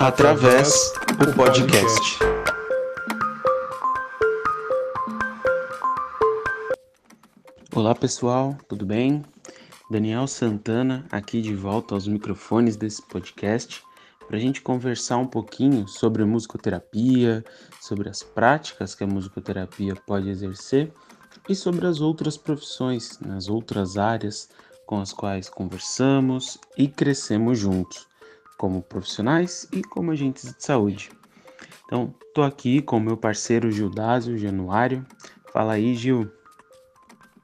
[0.00, 2.18] Através o podcast.
[7.72, 9.24] Olá pessoal, tudo bem?
[9.88, 13.80] Daniel Santana aqui de volta aos microfones desse podcast
[14.26, 17.44] para a gente conversar um pouquinho sobre musicoterapia,
[17.80, 20.92] sobre as práticas que a musicoterapia pode exercer
[21.48, 24.48] e sobre as outras profissões, nas outras áreas
[24.86, 28.06] com as quais conversamos e crescemos juntos,
[28.56, 31.10] como profissionais e como agentes de saúde.
[31.84, 35.04] Então, estou aqui com meu parceiro Gildásio Januário.
[35.52, 36.30] Fala aí, Gil.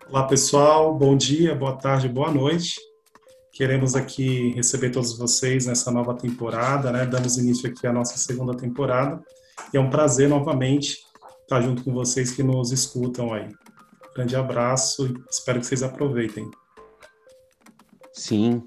[0.08, 0.94] Olá, pessoal.
[0.94, 2.74] Bom dia, boa tarde, boa noite.
[3.52, 7.06] Queremos aqui receber todos vocês nessa nova temporada, né?
[7.06, 9.22] Damos início aqui à nossa segunda temporada.
[9.72, 10.98] E é um prazer novamente
[11.42, 13.48] estar junto com vocês que nos escutam aí.
[14.14, 16.50] Grande abraço e espero que vocês aproveitem.
[18.12, 18.62] Sim,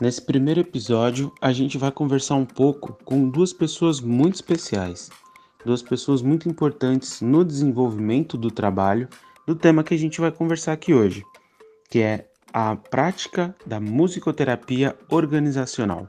[0.00, 5.10] nesse primeiro episódio a gente vai conversar um pouco com duas pessoas muito especiais,
[5.64, 9.06] duas pessoas muito importantes no desenvolvimento do trabalho
[9.46, 11.22] do tema que a gente vai conversar aqui hoje,
[11.90, 16.08] que é a prática da musicoterapia organizacional.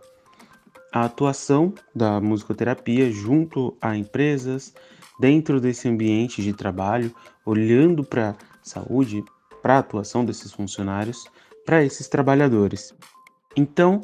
[0.93, 4.73] A atuação da musicoterapia junto a empresas,
[5.19, 7.13] dentro desse ambiente de trabalho,
[7.45, 8.35] olhando para
[8.67, 9.23] saúde,
[9.61, 11.25] para a atuação desses funcionários,
[11.65, 12.93] para esses trabalhadores.
[13.55, 14.01] Então,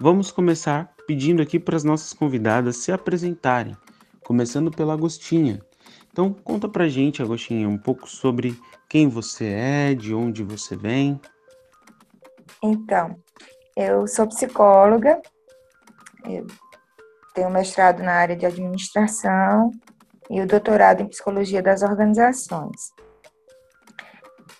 [0.00, 3.76] vamos começar pedindo aqui para as nossas convidadas se apresentarem,
[4.24, 5.60] começando pela Agostinha.
[6.10, 11.20] Então, conta pra gente, Agostinha, um pouco sobre quem você é, de onde você vem.
[12.62, 13.16] Então,
[13.76, 15.20] eu sou psicóloga,
[16.24, 16.46] eu
[17.34, 19.70] tenho mestrado na área de administração
[20.30, 22.92] e o doutorado em psicologia das organizações.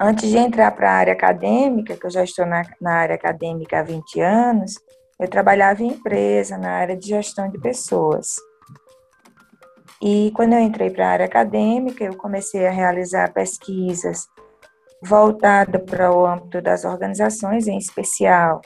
[0.00, 3.79] Antes de entrar para a área acadêmica, que eu já estou na, na área acadêmica
[3.79, 4.74] há 20 anos,
[5.20, 8.35] eu trabalhava em empresa, na área de gestão de pessoas.
[10.02, 14.27] E quando eu entrei para a área acadêmica, eu comecei a realizar pesquisas
[15.02, 18.61] voltadas para o âmbito das organizações, em especial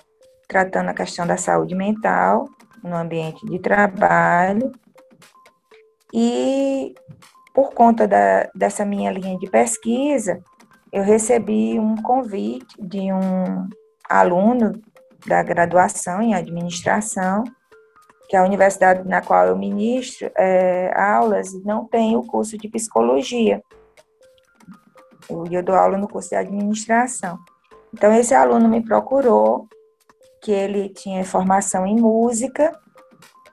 [0.49, 2.49] tratando a questão da saúde mental
[2.83, 4.73] no ambiente de trabalho.
[6.13, 6.95] E
[7.53, 10.43] por conta da, dessa minha linha de pesquisa,
[10.93, 13.69] eu recebi um convite de um
[14.09, 14.81] aluno
[15.27, 17.45] da graduação em administração,
[18.29, 22.69] que é a universidade na qual eu ministro é, aulas, não tem o curso de
[22.69, 23.63] psicologia.
[25.29, 27.39] Eu, eu dou aula no curso de administração.
[27.93, 29.67] Então, esse aluno me procurou,
[30.43, 32.79] que ele tinha formação em música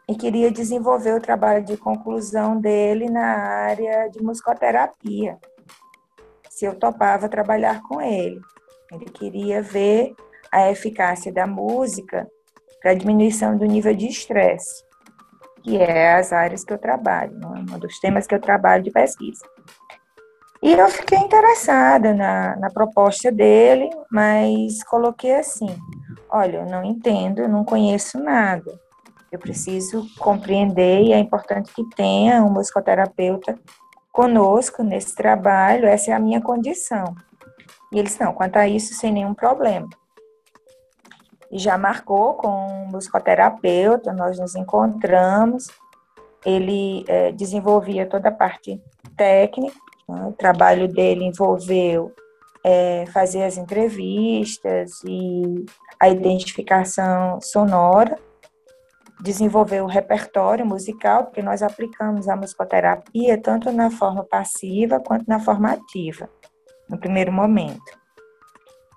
[0.07, 5.39] e queria desenvolver o trabalho de conclusão dele na área de musicoterapia
[6.55, 8.39] se eu topava trabalhar com ele.
[8.89, 10.15] Ele queria ver
[10.49, 12.25] a eficácia da música
[12.81, 14.81] para diminuição do nível de estresse,
[15.61, 17.75] que é as áreas que eu trabalho, é?
[17.75, 19.45] um dos temas que eu trabalho de pesquisa.
[20.63, 25.77] E eu fiquei interessada na, na proposta dele, mas coloquei assim:
[26.29, 28.79] olha, eu não entendo, eu não conheço nada.
[29.29, 33.59] Eu preciso compreender e é importante que tenha um musicoterapeuta
[34.15, 37.13] conosco nesse trabalho, essa é a minha condição.
[37.91, 39.89] E eles, não, quanto a isso, sem nenhum problema.
[41.51, 45.67] Já marcou com um musicoterapeuta, nós nos encontramos,
[46.45, 48.81] ele é, desenvolvia toda a parte
[49.17, 49.75] técnica,
[50.07, 50.27] né?
[50.27, 52.13] o trabalho dele envolveu
[52.63, 55.65] é, fazer as entrevistas e
[55.99, 58.17] a identificação sonora,
[59.21, 65.39] desenvolver o repertório musical, porque nós aplicamos a musicoterapia tanto na forma passiva quanto na
[65.39, 66.29] forma ativa,
[66.89, 68.05] no primeiro momento.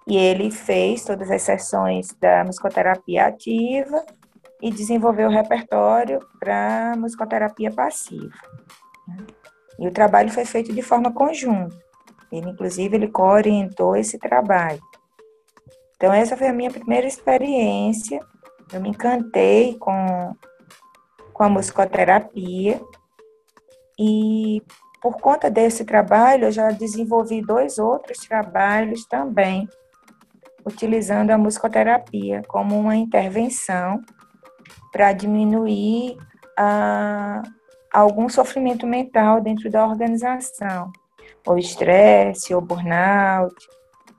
[0.07, 4.05] E ele fez todas as sessões da musicoterapia ativa
[4.61, 8.35] e desenvolveu o repertório para musicoterapia passiva.
[9.79, 11.77] E o trabalho foi feito de forma conjunta.
[12.33, 14.81] Ele, inclusive, ele orientou esse trabalho.
[15.97, 18.21] Então, essa foi a minha primeira experiência
[18.73, 20.35] eu me encantei com,
[21.33, 22.81] com a musicoterapia
[23.99, 24.63] e
[25.01, 29.69] por conta desse trabalho eu já desenvolvi dois outros trabalhos também,
[30.65, 34.03] utilizando a musicoterapia como uma intervenção
[34.93, 36.17] para diminuir
[37.93, 40.93] algum sofrimento mental dentro da organização,
[41.47, 43.55] ou estresse, ou burnout,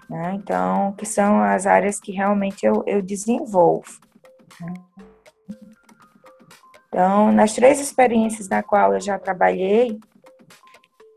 [0.10, 0.34] né?
[0.36, 4.09] Então, que são as áreas que realmente eu, eu desenvolvo.
[6.88, 10.00] Então, nas três experiências na qual eu já trabalhei,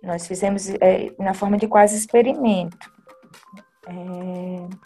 [0.02, 2.90] nós fizemos é, na forma de quase experimento.
[3.88, 4.82] É,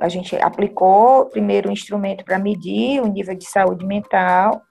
[0.00, 4.62] a gente aplicou primeiro um instrumento para medir o nível de saúde mental,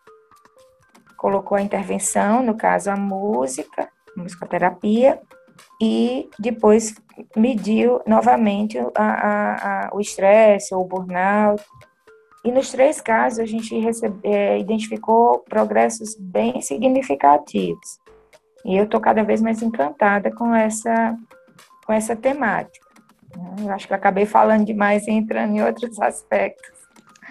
[1.15, 5.21] colocou a intervenção, no caso a música, musicoterapia,
[5.81, 6.95] e depois
[7.35, 11.63] mediu novamente a, a, a, o estresse ou o burnout.
[12.43, 17.99] E nos três casos a gente recebe, é, identificou progressos bem significativos.
[18.65, 21.15] E eu estou cada vez mais encantada com essa,
[21.85, 22.85] com essa temática.
[23.59, 26.71] Eu acho que eu acabei falando demais e entrando em outros aspectos.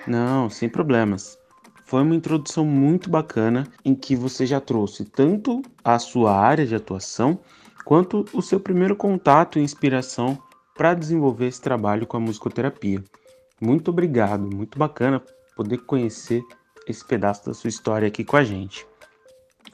[0.06, 1.38] Não, sem problemas.
[1.84, 6.74] Foi uma introdução muito bacana em que você já trouxe tanto a sua área de
[6.74, 7.38] atuação
[7.86, 10.36] quanto o seu primeiro contato e inspiração
[10.74, 13.02] para desenvolver esse trabalho com a musicoterapia.
[13.60, 15.22] Muito obrigado, muito bacana
[15.56, 16.42] poder conhecer
[16.86, 18.84] esse pedaço da sua história aqui com a gente.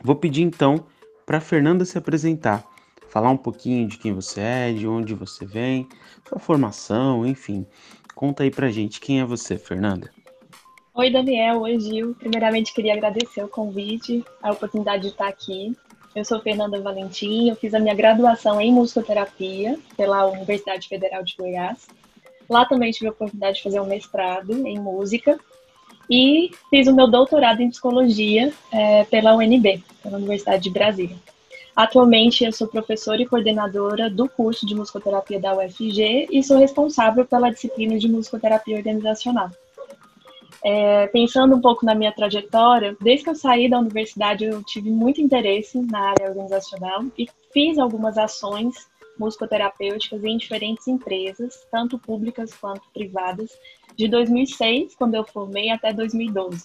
[0.04, 0.86] Vou pedir então
[1.24, 2.64] para Fernanda se apresentar
[3.08, 5.86] falar um pouquinho de quem você é, de onde você vem,
[6.26, 7.66] sua formação, enfim.
[8.14, 10.10] Conta aí pra gente quem é você, Fernanda.
[10.94, 11.60] Oi, Daniel.
[11.60, 12.14] Oi, Gil.
[12.14, 15.76] Primeiramente, queria agradecer o convite, a oportunidade de estar aqui.
[16.14, 21.34] Eu sou Fernanda Valentim, eu fiz a minha graduação em musicoterapia pela Universidade Federal de
[21.34, 21.88] Goiás.
[22.48, 25.40] Lá também tive a oportunidade de fazer um mestrado em música
[26.10, 31.16] e fiz o meu doutorado em psicologia é, pela UNB, pela Universidade de Brasília.
[31.74, 37.24] Atualmente, eu sou professora e coordenadora do curso de musicoterapia da UFG e sou responsável
[37.24, 39.50] pela disciplina de musicoterapia organizacional.
[40.64, 44.90] É, pensando um pouco na minha trajetória, desde que eu saí da universidade, eu tive
[44.90, 48.88] muito interesse na área organizacional e fiz algumas ações
[49.18, 53.50] musicoterapêuticas em diferentes empresas, tanto públicas quanto privadas,
[53.96, 56.64] de 2006, quando eu formei, até 2012.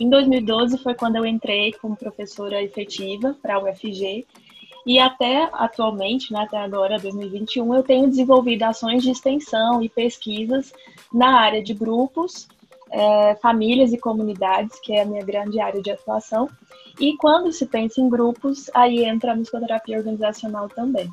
[0.00, 4.24] Em 2012 foi quando eu entrei como professora efetiva para a UFG
[4.86, 10.72] e até atualmente, né, até agora, 2021, eu tenho desenvolvido ações de extensão e pesquisas
[11.12, 12.48] na área de grupos,
[12.90, 16.48] é, famílias e comunidades, que é a minha grande área de atuação.
[17.00, 21.10] E quando se pensa em grupos, aí entra a musicoterapia organizacional também.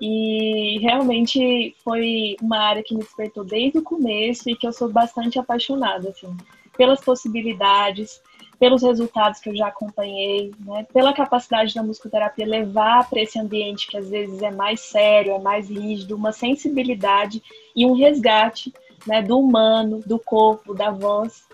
[0.00, 4.88] E realmente foi uma área que me despertou desde o começo e que eu sou
[4.88, 6.36] bastante apaixonada, assim
[6.76, 8.20] pelas possibilidades,
[8.58, 13.88] pelos resultados que eu já acompanhei, né, pela capacidade da musicoterapia levar para esse ambiente
[13.88, 17.42] que às vezes é mais sério, é mais rígido, uma sensibilidade
[17.74, 18.72] e um resgate
[19.06, 21.44] né, do humano, do corpo, da voz.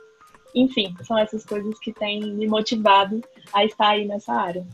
[0.54, 3.22] Enfim, são essas coisas que têm me motivado
[3.52, 4.66] a estar aí nessa área.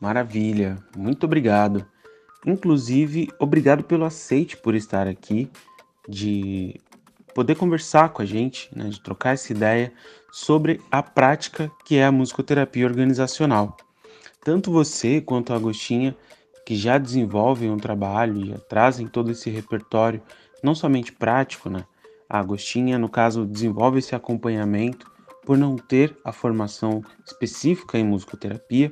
[0.00, 1.86] Maravilha, muito obrigado.
[2.44, 5.50] Inclusive, obrigado pelo aceite por estar aqui,
[6.08, 6.80] de
[7.34, 9.92] poder conversar com a gente, né, de trocar essa ideia
[10.30, 13.76] sobre a prática que é a musicoterapia organizacional.
[14.44, 16.16] Tanto você quanto a Agostinha,
[16.64, 20.22] que já desenvolvem um trabalho e trazem todo esse repertório,
[20.62, 21.84] não somente prático, né?
[22.28, 25.10] A Agostinha, no caso, desenvolve esse acompanhamento
[25.44, 28.90] por não ter a formação específica em musicoterapia,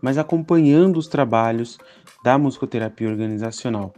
[0.00, 1.76] mas acompanhando os trabalhos
[2.22, 3.92] da musicoterapia organizacional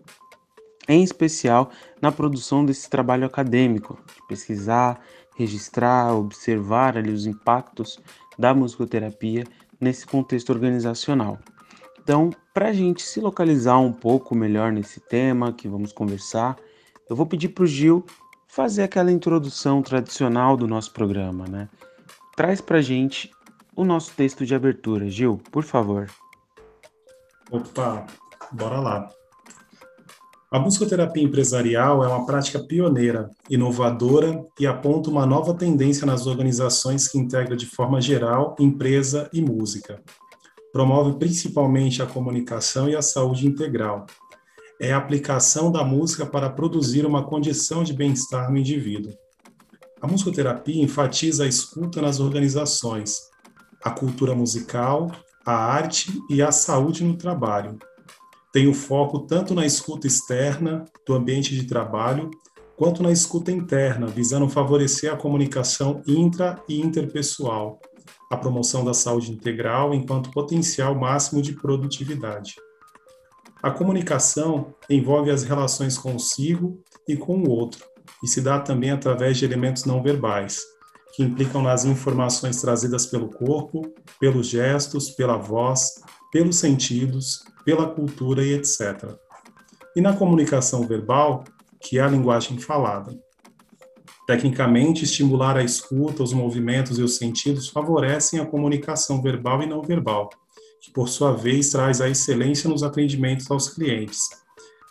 [0.91, 1.71] em especial
[2.03, 5.01] na produção desse trabalho acadêmico, de pesquisar,
[5.37, 8.01] registrar, observar ali os impactos
[8.37, 9.45] da musicoterapia
[9.81, 11.39] nesse contexto organizacional.
[12.02, 16.57] Então, para a gente se localizar um pouco melhor nesse tema que vamos conversar,
[17.11, 18.07] eu vou pedir para o Gil
[18.47, 21.69] fazer aquela introdução tradicional do nosso programa, né?
[22.37, 23.29] Traz para gente
[23.75, 26.09] o nosso texto de abertura, Gil, por favor.
[27.50, 28.07] Opa,
[28.52, 29.11] bora lá.
[30.52, 37.09] A musicoterapia empresarial é uma prática pioneira, inovadora e aponta uma nova tendência nas organizações
[37.09, 40.00] que integra de forma geral empresa e música.
[40.73, 44.07] Promove principalmente a comunicação e a saúde integral.
[44.80, 49.12] É a aplicação da música para produzir uma condição de bem-estar no indivíduo.
[50.00, 53.16] A musicoterapia enfatiza a escuta nas organizações,
[53.84, 55.12] a cultura musical,
[55.44, 57.78] a arte e a saúde no trabalho
[58.52, 62.30] tem o foco tanto na escuta externa do ambiente de trabalho,
[62.76, 67.78] quanto na escuta interna, visando favorecer a comunicação intra e interpessoal,
[68.28, 72.54] a promoção da saúde integral enquanto potencial máximo de produtividade.
[73.62, 77.85] A comunicação envolve as relações consigo e com o outro,
[78.23, 80.62] e se dá também através de elementos não verbais,
[81.14, 83.83] que implicam nas informações trazidas pelo corpo,
[84.19, 86.02] pelos gestos, pela voz,
[86.33, 89.14] pelos sentidos, pela cultura e etc.
[89.95, 91.45] E na comunicação verbal,
[91.83, 93.14] que é a linguagem falada.
[94.26, 99.83] Tecnicamente, estimular a escuta, os movimentos e os sentidos favorecem a comunicação verbal e não
[99.83, 100.31] verbal,
[100.80, 104.28] que por sua vez traz a excelência nos atendimentos aos clientes,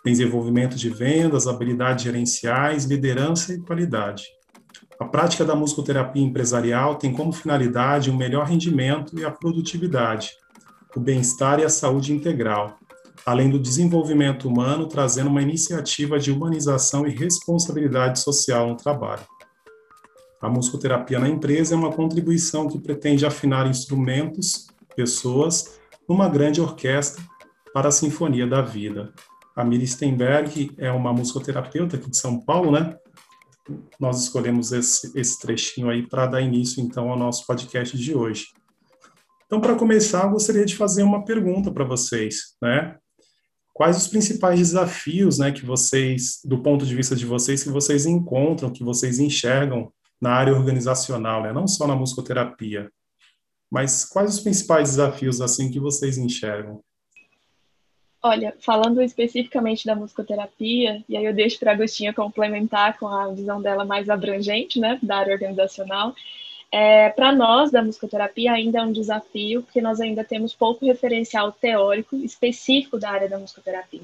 [0.04, 4.24] desenvolvimento de vendas, habilidades gerenciais, liderança e qualidade.
[4.98, 10.30] A prática da musicoterapia empresarial tem como finalidade o um melhor rendimento e a produtividade,
[10.94, 12.78] o bem-estar e a saúde integral,
[13.24, 19.22] além do desenvolvimento humano, trazendo uma iniciativa de humanização e responsabilidade social no trabalho.
[20.40, 25.79] A musicoterapia na empresa é uma contribuição que pretende afinar instrumentos, pessoas,
[26.10, 27.22] numa grande orquestra
[27.72, 29.14] para a sinfonia da vida.
[29.54, 32.96] A Miri Stenberg é uma musicoterapeuta aqui de São Paulo, né?
[34.00, 38.46] nós escolhemos esse, esse trechinho aí para dar início, então, ao nosso podcast de hoje.
[39.46, 42.96] Então, para começar, eu gostaria de fazer uma pergunta para vocês, né?
[43.72, 48.04] Quais os principais desafios, né, que vocês, do ponto de vista de vocês, que vocês
[48.04, 51.52] encontram, que vocês enxergam na área organizacional, né?
[51.52, 52.90] Não só na musicoterapia,
[53.70, 56.82] mas quais os principais desafios, assim, que vocês enxergam?
[58.22, 63.28] Olha, falando especificamente da musicoterapia, e aí eu deixo para a Agostinha complementar com a
[63.32, 66.14] visão dela mais abrangente, né, da área organizacional.
[66.70, 71.50] É, para nós, da musicoterapia, ainda é um desafio, porque nós ainda temos pouco referencial
[71.50, 74.02] teórico específico da área da musicoterapia.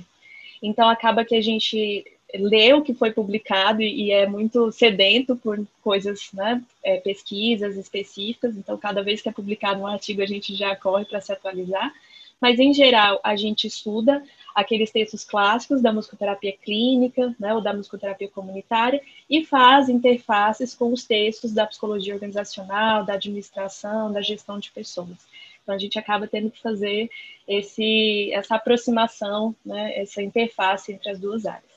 [0.63, 2.05] Então, acaba que a gente
[2.35, 8.57] lê o que foi publicado e, é muito sedento por coisas, né, é, pesquisas específicas.
[8.57, 11.93] Então, cada vez que é publicado um artigo, a gente já corre para se atualizar
[12.41, 14.23] mas em geral a gente estuda
[14.55, 20.93] aqueles textos clássicos da musicoterapia clínica, né, ou da musicoterapia comunitária, e faz interfaces com
[20.93, 25.27] os textos da psicologia organizacional, da administração, da gestão de pessoas.
[25.63, 27.11] Então a gente acaba tendo que fazer
[27.47, 31.76] esse, essa aproximação, né, essa interface entre as duas áreas.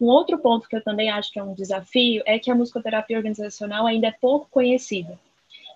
[0.00, 3.16] Um outro ponto que eu também acho que é um desafio é que a musicoterapia
[3.16, 5.18] organizacional ainda é pouco conhecida.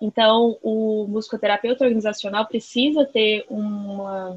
[0.01, 4.35] Então, o musicoterapeuta organizacional precisa ter uma,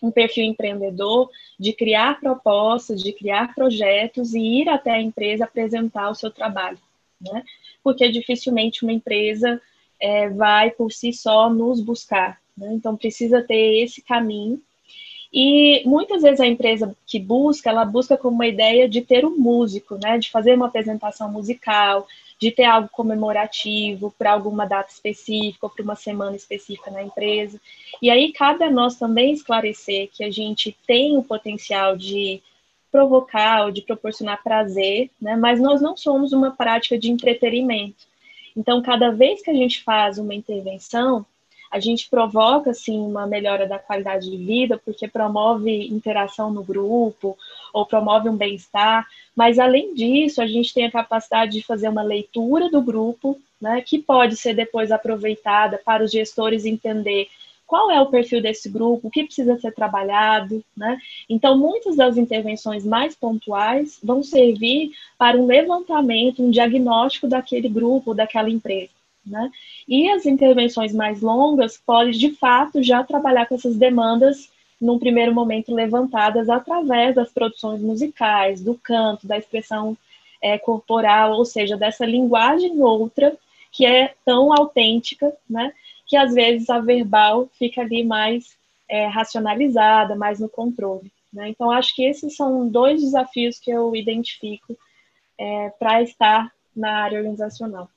[0.00, 6.08] um perfil empreendedor de criar propostas, de criar projetos e ir até a empresa apresentar
[6.08, 6.78] o seu trabalho,
[7.20, 7.44] né?
[7.82, 9.60] Porque dificilmente uma empresa
[10.00, 12.72] é, vai por si só nos buscar, né?
[12.72, 14.62] Então, precisa ter esse caminho.
[15.32, 19.36] E muitas vezes a empresa que busca, ela busca como uma ideia de ter um
[19.36, 20.18] músico, né?
[20.18, 22.06] De fazer uma apresentação musical,
[22.38, 27.60] de ter algo comemorativo para alguma data específica ou para uma semana específica na empresa.
[28.02, 32.42] E aí cabe a nós também esclarecer que a gente tem o potencial de
[32.90, 35.34] provocar ou de proporcionar prazer, né?
[35.34, 38.04] mas nós não somos uma prática de entretenimento.
[38.54, 41.24] Então, cada vez que a gente faz uma intervenção,
[41.72, 47.36] a gente provoca assim uma melhora da qualidade de vida porque promove interação no grupo
[47.72, 52.02] ou promove um bem-estar, mas além disso, a gente tem a capacidade de fazer uma
[52.02, 57.28] leitura do grupo, né, que pode ser depois aproveitada para os gestores entender
[57.66, 60.98] qual é o perfil desse grupo, o que precisa ser trabalhado, né?
[61.26, 68.12] Então, muitas das intervenções mais pontuais vão servir para um levantamento, um diagnóstico daquele grupo,
[68.12, 68.90] daquela empresa.
[69.24, 69.50] Né?
[69.86, 74.50] E as intervenções mais longas podem, de fato, já trabalhar com essas demandas
[74.80, 79.96] num primeiro momento levantadas através das produções musicais, do canto, da expressão
[80.40, 83.36] é, corporal, ou seja, dessa linguagem outra
[83.70, 85.72] que é tão autêntica, né?
[86.06, 88.56] Que às vezes a verbal fica ali mais
[88.88, 91.10] é, racionalizada, mais no controle.
[91.32, 91.48] Né?
[91.48, 94.76] Então, acho que esses são dois desafios que eu identifico
[95.38, 97.88] é, para estar na área organizacional.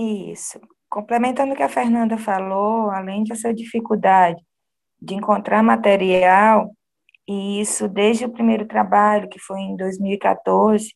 [0.00, 0.58] Isso.
[0.88, 4.42] Complementando o que a Fernanda falou, além dessa dificuldade
[5.00, 6.70] de encontrar material,
[7.28, 10.94] e isso desde o primeiro trabalho, que foi em 2014,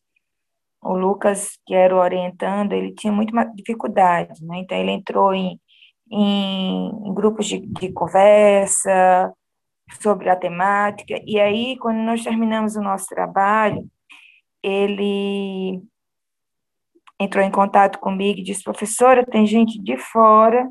[0.81, 4.59] o Lucas, que era o orientando, ele tinha muita dificuldade, né?
[4.59, 5.59] Então, ele entrou em,
[6.11, 9.33] em, em grupos de, de conversa
[10.01, 13.87] sobre a temática, e aí, quando nós terminamos o nosso trabalho,
[14.63, 15.81] ele
[17.19, 20.69] entrou em contato comigo e disse: professora, tem gente de fora,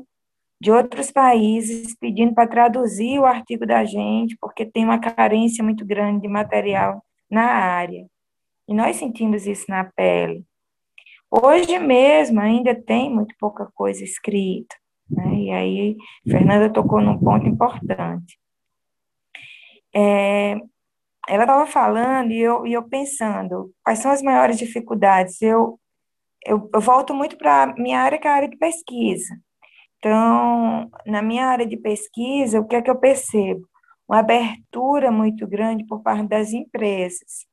[0.59, 5.85] de outros países, pedindo para traduzir o artigo da gente, porque tem uma carência muito
[5.85, 8.05] grande de material na área.
[8.67, 10.43] E nós sentimos isso na pele.
[11.29, 14.75] Hoje mesmo ainda tem muito pouca coisa escrita.
[15.09, 15.35] Né?
[15.35, 15.97] E aí,
[16.27, 18.39] Fernanda tocou num ponto importante.
[19.93, 20.55] É,
[21.27, 25.41] ela estava falando e eu, e eu pensando, quais são as maiores dificuldades?
[25.41, 25.79] Eu
[26.45, 29.35] eu, eu volto muito para minha área, que é a área de pesquisa.
[29.97, 33.67] Então, na minha área de pesquisa, o que é que eu percebo?
[34.07, 37.47] Uma abertura muito grande por parte das empresas.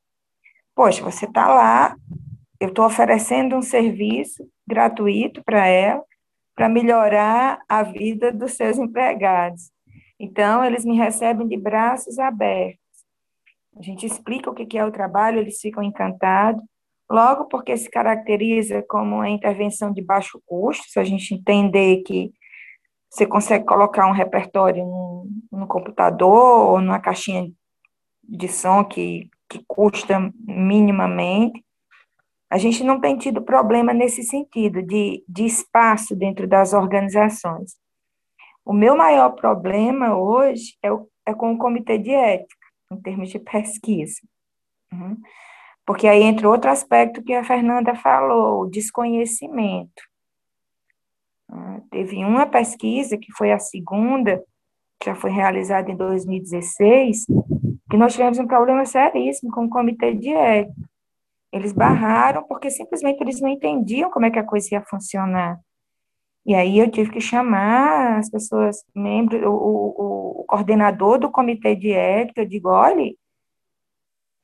[0.75, 1.97] Poxa, você está lá,
[2.61, 6.05] eu estou oferecendo um serviço gratuito para ela,
[6.55, 9.71] para melhorar a vida dos seus empregados.
[10.21, 12.79] Então, eles me recebem de braços abertos.
[13.77, 16.63] A gente explica o que é o trabalho, eles ficam encantados.
[17.13, 22.33] Logo, porque se caracteriza como uma intervenção de baixo custo, se a gente entender que
[23.11, 27.53] você consegue colocar um repertório no, no computador ou numa caixinha
[28.25, 31.63] de som que, que custa minimamente.
[32.49, 37.77] A gente não tem tido problema nesse sentido, de, de espaço dentro das organizações.
[38.65, 43.29] O meu maior problema hoje é, o, é com o comitê de ética, em termos
[43.29, 44.23] de pesquisa.
[44.91, 45.19] Uhum.
[45.85, 50.03] Porque aí entra outro aspecto que a Fernanda falou, desconhecimento.
[51.51, 51.81] Uhum.
[51.91, 54.43] Teve uma pesquisa, que foi a segunda,
[55.01, 57.27] que já foi realizada em 2016,
[57.91, 60.89] que nós tivemos um problema seríssimo com o comitê de ética.
[61.53, 65.61] Eles barraram porque simplesmente eles não entendiam como é que a coisa ia funcionar.
[66.47, 71.77] E aí eu tive que chamar as pessoas, membros, o, o, o coordenador do comitê
[71.77, 73.15] de ética, eu digo, olha,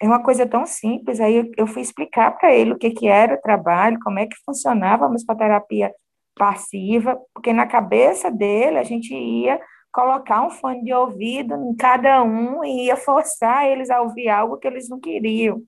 [0.00, 3.34] é uma coisa tão simples, aí eu, fui explicar para ele o que, que era
[3.34, 5.92] o trabalho, como é que funcionava a musicoterapia
[6.36, 9.60] passiva, porque na cabeça dele a gente ia
[9.92, 14.56] colocar um fone de ouvido em cada um e ia forçar eles a ouvir algo
[14.58, 15.60] que eles não queriam.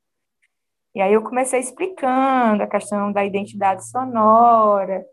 [0.94, 5.04] E aí eu comecei explicando a questão da identidade sonora,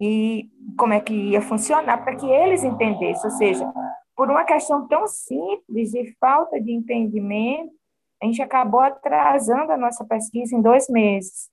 [0.00, 3.30] e como é que ia funcionar para que eles entendessem.
[3.30, 3.72] Ou seja,
[4.16, 7.72] por uma questão tão simples de falta de entendimento,
[8.22, 11.50] a gente acabou atrasando a nossa pesquisa em dois meses.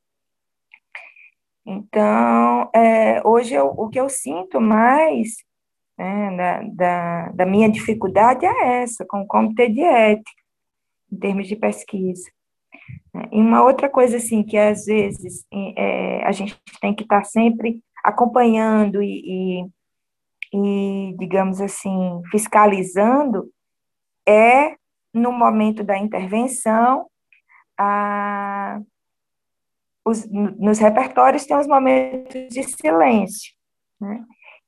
[1.65, 5.29] Então, é, hoje eu, o que eu sinto mais
[5.97, 10.31] né, da, da, da, minha dificuldade é essa, com o comitê de ética,
[11.11, 12.29] em termos de pesquisa.
[13.31, 17.81] E uma outra coisa, assim, que às vezes é, a gente tem que estar sempre
[18.03, 19.63] acompanhando e,
[20.53, 23.49] e, e, digamos assim, fiscalizando,
[24.27, 24.75] é,
[25.15, 27.07] no momento da intervenção,
[27.79, 28.79] a,
[30.05, 33.53] os, nos repertórios tem os momentos de silêncio,
[33.99, 34.23] né?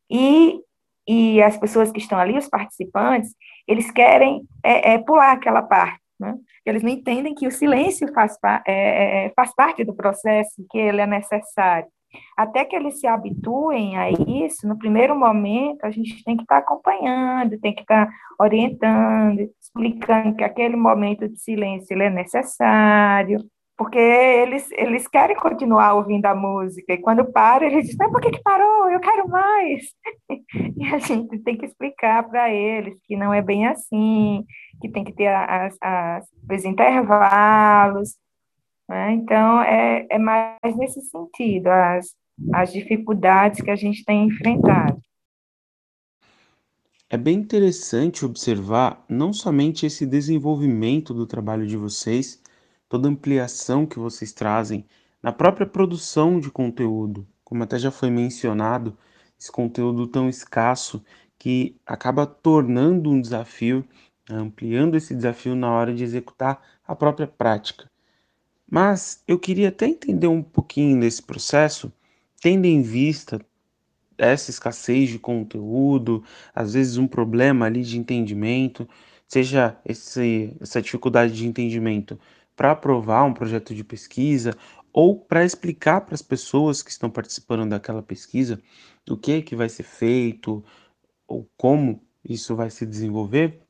[0.09, 0.59] E,
[1.07, 3.35] e as pessoas que estão ali, os participantes,
[3.67, 6.33] eles querem é, é, pular aquela parte, né?
[6.65, 11.01] Eles não entendem que o silêncio faz, é, é, faz parte do processo, que ele
[11.01, 11.89] é necessário.
[12.37, 16.57] Até que eles se habituem a isso, no primeiro momento, a gente tem que estar
[16.57, 23.39] acompanhando, tem que estar orientando, explicando que aquele momento de silêncio é necessário,
[23.77, 28.21] porque eles, eles querem continuar ouvindo a música, e quando para, eles dizem, mas por
[28.21, 28.89] que, que parou?
[28.89, 29.83] Eu quero mais!
[30.77, 34.45] E a gente tem que explicar para eles que não é bem assim,
[34.79, 38.15] que tem que ter as, as, os intervalos,
[38.87, 39.13] né?
[39.13, 42.15] Então, é, é mais nesse sentido, as,
[42.53, 45.01] as dificuldades que a gente tem enfrentado.
[47.09, 52.41] É bem interessante observar não somente esse desenvolvimento do trabalho de vocês,
[52.89, 54.85] toda a ampliação que vocês trazem
[55.23, 58.97] na própria produção de conteúdo, como até já foi mencionado,
[59.39, 61.03] esse conteúdo tão escasso
[61.39, 63.87] que acaba tornando um desafio,
[64.29, 67.89] ampliando esse desafio na hora de executar a própria prática.
[68.69, 71.91] Mas eu queria até entender um pouquinho desse processo,
[72.41, 73.39] tendo em vista
[74.17, 78.87] essa escassez de conteúdo, às vezes um problema ali de entendimento,
[79.27, 82.19] seja esse, essa dificuldade de entendimento
[82.55, 84.53] para aprovar um projeto de pesquisa
[84.91, 88.59] ou para explicar para as pessoas que estão participando daquela pesquisa
[89.09, 90.63] o que que vai ser feito
[91.27, 93.66] ou como isso vai se desenvolver.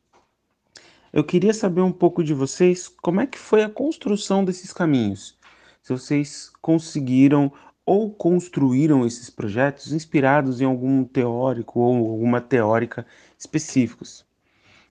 [1.11, 5.37] Eu queria saber um pouco de vocês como é que foi a construção desses caminhos.
[5.81, 7.51] Se vocês conseguiram
[7.85, 13.05] ou construíram esses projetos inspirados em algum teórico ou alguma teórica
[13.39, 14.25] específicos.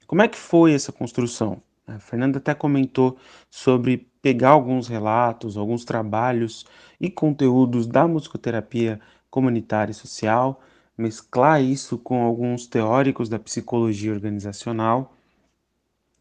[0.07, 1.61] Como é que foi essa construção?
[1.87, 3.19] A Fernanda até comentou
[3.51, 6.65] sobre pegar alguns relatos, alguns trabalhos
[6.99, 8.99] e conteúdos da musicoterapia
[9.29, 10.63] comunitária e social,
[10.97, 15.16] mesclar isso com alguns teóricos da psicologia organizacional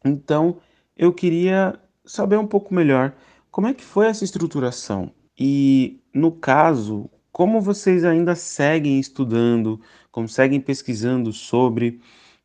[0.06, 0.58] então,
[0.96, 3.14] eu queria saber um pouco melhor
[3.50, 10.28] como é que foi essa estruturação e, no caso, como vocês ainda seguem estudando, como
[10.28, 12.00] seguem pesquisando sobre,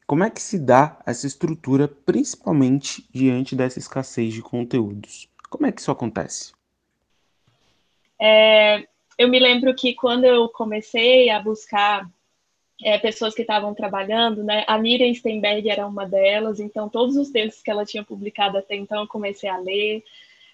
[0.06, 5.30] como é que se dá essa estrutura, principalmente diante dessa escassez de conteúdos?
[5.50, 6.52] Como é que isso acontece?
[8.20, 8.86] É,
[9.18, 12.10] eu me lembro que quando eu comecei a buscar
[12.84, 14.64] é, pessoas que estavam trabalhando, né?
[14.68, 18.76] A Miriam Steinberg era uma delas, então todos os textos que ela tinha publicado até
[18.76, 20.04] então eu comecei a ler.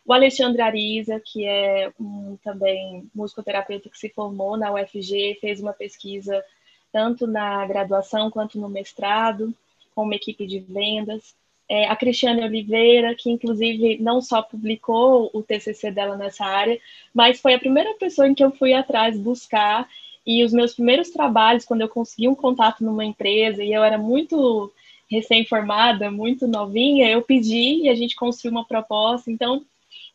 [0.06, 5.74] O Alexandre Ariza, que é um também musicoterapeuta que se formou na UFG, fez uma
[5.74, 6.44] pesquisa
[6.92, 9.54] tanto na graduação quanto no mestrado,
[9.94, 11.36] com uma equipe de vendas.
[11.70, 16.80] é, a Cristiane Oliveira, que inclusive não só publicou o TCC dela nessa área,
[17.14, 19.88] mas foi a primeira pessoa em que eu fui atrás buscar.
[20.28, 23.98] E os meus primeiros trabalhos, quando eu consegui um contato numa empresa e eu era
[23.98, 24.70] muito
[25.10, 29.32] recém-formada, muito novinha, eu pedi e a gente construiu uma proposta.
[29.32, 29.64] Então,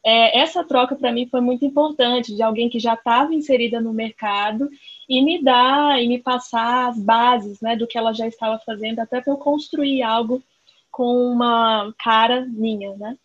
[0.05, 3.95] é, essa troca para mim foi muito importante, de alguém que já estava inserida no
[3.95, 4.69] mercado
[5.09, 8.99] e me dar e me passar as bases né, do que ela já estava fazendo,
[8.99, 10.43] até para eu construir algo
[10.91, 13.17] com uma cara minha, né?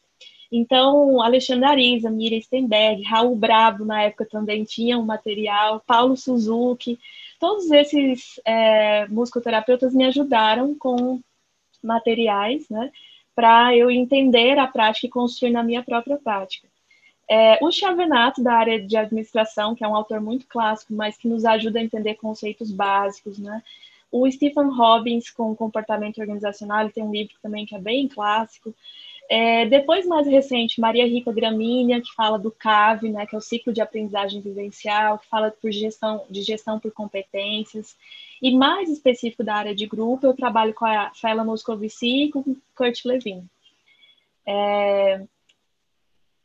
[0.51, 6.97] Então, Alexandre Ariza, Miriam Stenberg, Raul Bravo, na época também tinha um material, Paulo Suzuki,
[7.39, 11.19] todos esses é, musicoterapeutas me ajudaram com
[11.83, 12.91] materiais, né,
[13.35, 16.67] para eu entender a prática e construir na minha própria prática.
[17.29, 21.27] É, o Chavenato, da área de administração, que é um autor muito clássico, mas que
[21.27, 23.61] nos ajuda a entender conceitos básicos, né,
[24.11, 28.73] o Stephen Robbins, com comportamento organizacional, ele tem um livro também que é bem clássico.
[29.29, 33.41] É, depois, mais recente, Maria Rica Gramínea, que fala do CAV, né, que é o
[33.41, 37.97] ciclo de aprendizagem vivencial, que fala por gestão, de gestão por competências.
[38.41, 42.55] E mais específico da área de grupo, eu trabalho com a Fela Moscovici e com
[42.75, 43.43] Kurt Levin.
[44.45, 45.21] É,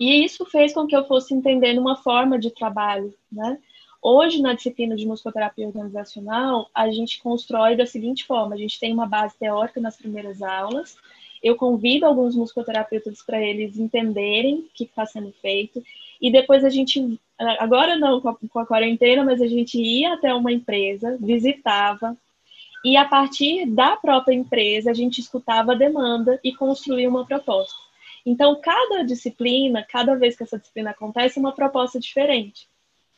[0.01, 3.57] e isso fez com que eu fosse entendendo uma forma de trabalho, né?
[4.03, 8.93] Hoje, na disciplina de musicoterapia organizacional, a gente constrói da seguinte forma: a gente tem
[8.93, 10.99] uma base teórica nas primeiras aulas,
[11.43, 15.83] eu convido alguns musicoterapeutas para eles entenderem o que está sendo feito,
[16.21, 17.19] e depois a gente,
[17.59, 22.17] agora não com a quarentena, mas a gente ia até uma empresa, visitava,
[22.85, 27.75] e a partir da própria empresa a gente escutava a demanda e construía uma proposta.
[28.25, 32.69] Então, cada disciplina, cada vez que essa disciplina acontece, é uma proposta diferente.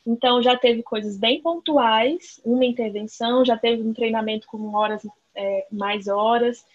[0.05, 5.67] Então, já teve coisas bem pontuais, uma intervenção, já teve um treinamento com horas, é,
[5.71, 6.65] mais horas.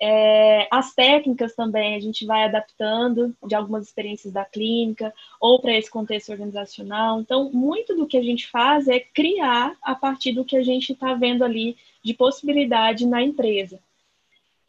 [0.00, 5.76] É, as técnicas também a gente vai adaptando de algumas experiências da clínica ou para
[5.76, 7.20] esse contexto organizacional.
[7.20, 10.92] Então, muito do que a gente faz é criar a partir do que a gente
[10.92, 13.78] está vendo ali de possibilidade na empresa.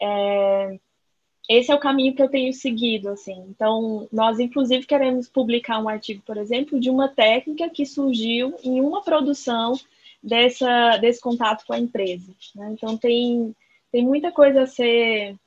[0.01, 0.79] É,
[1.47, 3.45] esse é o caminho que eu tenho seguido, assim.
[3.49, 8.81] Então, nós inclusive queremos publicar um artigo, por exemplo, de uma técnica que surgiu em
[8.81, 9.73] uma produção
[10.23, 12.33] dessa, desse contato com a empresa.
[12.55, 12.71] Né?
[12.71, 13.55] Então, tem,
[13.95, 15.37] tem muita coisa a ser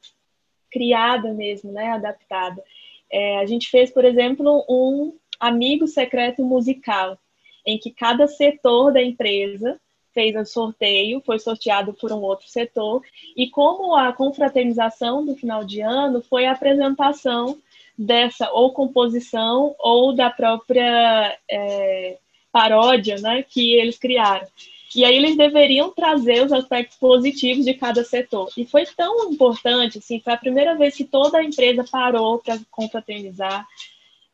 [0.72, 1.90] criada mesmo, né?
[1.90, 2.64] Adaptada.
[3.12, 7.18] É, a gente fez, por exemplo, um amigo secreto musical,
[7.66, 9.78] em que cada setor da empresa
[10.14, 13.02] fez o sorteio, foi sorteado por um outro setor,
[13.36, 17.58] e como a confraternização do final de ano foi a apresentação
[17.98, 22.16] dessa ou composição ou da própria é,
[22.50, 24.48] paródia né, que eles criaram.
[24.94, 28.50] E aí eles deveriam trazer os aspectos positivos de cada setor.
[28.56, 32.58] E foi tão importante, assim, foi a primeira vez que toda a empresa parou para
[32.70, 33.66] confraternizar,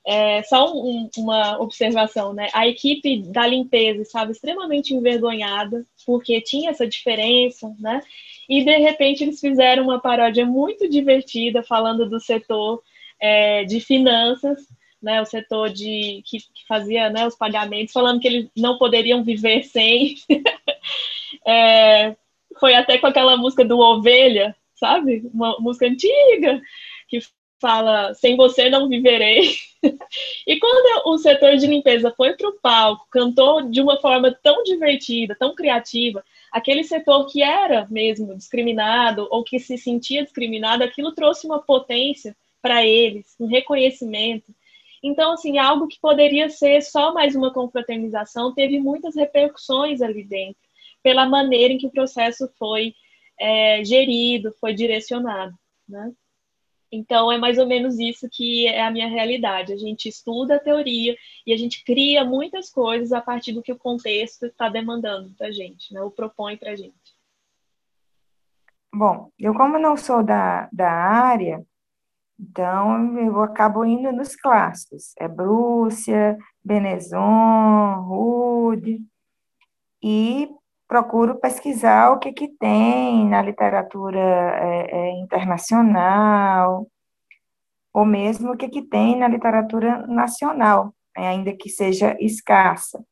[0.06, 2.48] é, só um, uma observação, né?
[2.52, 8.00] A equipe da limpeza estava extremamente envergonhada porque tinha essa diferença, né?
[8.48, 12.82] E de repente eles fizeram uma paródia muito divertida falando do setor
[13.18, 14.68] é, de finanças,
[15.04, 15.20] né?
[15.20, 19.62] O setor de que, que, fazia né, os pagamentos, falando que eles não poderiam viver
[19.64, 20.16] sem.
[21.46, 22.16] é,
[22.58, 25.28] foi até com aquela música do Ovelha, sabe?
[25.32, 26.60] Uma música antiga
[27.08, 27.20] que
[27.60, 29.54] fala sem você não viverei.
[30.46, 34.62] e quando o setor de limpeza foi para o palco, cantou de uma forma tão
[34.62, 41.12] divertida, tão criativa, aquele setor que era mesmo discriminado ou que se sentia discriminado, aquilo
[41.12, 44.54] trouxe uma potência para eles, um reconhecimento.
[45.06, 50.62] Então, assim, algo que poderia ser só mais uma confraternização teve muitas repercussões ali dentro,
[51.02, 52.94] pela maneira em que o processo foi
[53.38, 55.54] é, gerido, foi direcionado,
[55.86, 56.10] né?
[56.90, 59.74] Então, é mais ou menos isso que é a minha realidade.
[59.74, 61.14] A gente estuda a teoria
[61.46, 65.48] e a gente cria muitas coisas a partir do que o contexto está demandando para
[65.48, 66.00] a gente, né?
[66.00, 66.94] ou propõe para a gente.
[68.94, 71.66] Bom, eu como não sou da, da área,
[72.38, 75.12] então eu acabo indo nos clássicos.
[75.18, 79.00] É Brússia, Benezon, Rude,
[80.02, 80.48] e
[80.86, 86.86] procuro pesquisar o que, que tem na literatura é, é, internacional,
[87.92, 93.04] ou mesmo o que, que tem na literatura nacional, né, ainda que seja escassa.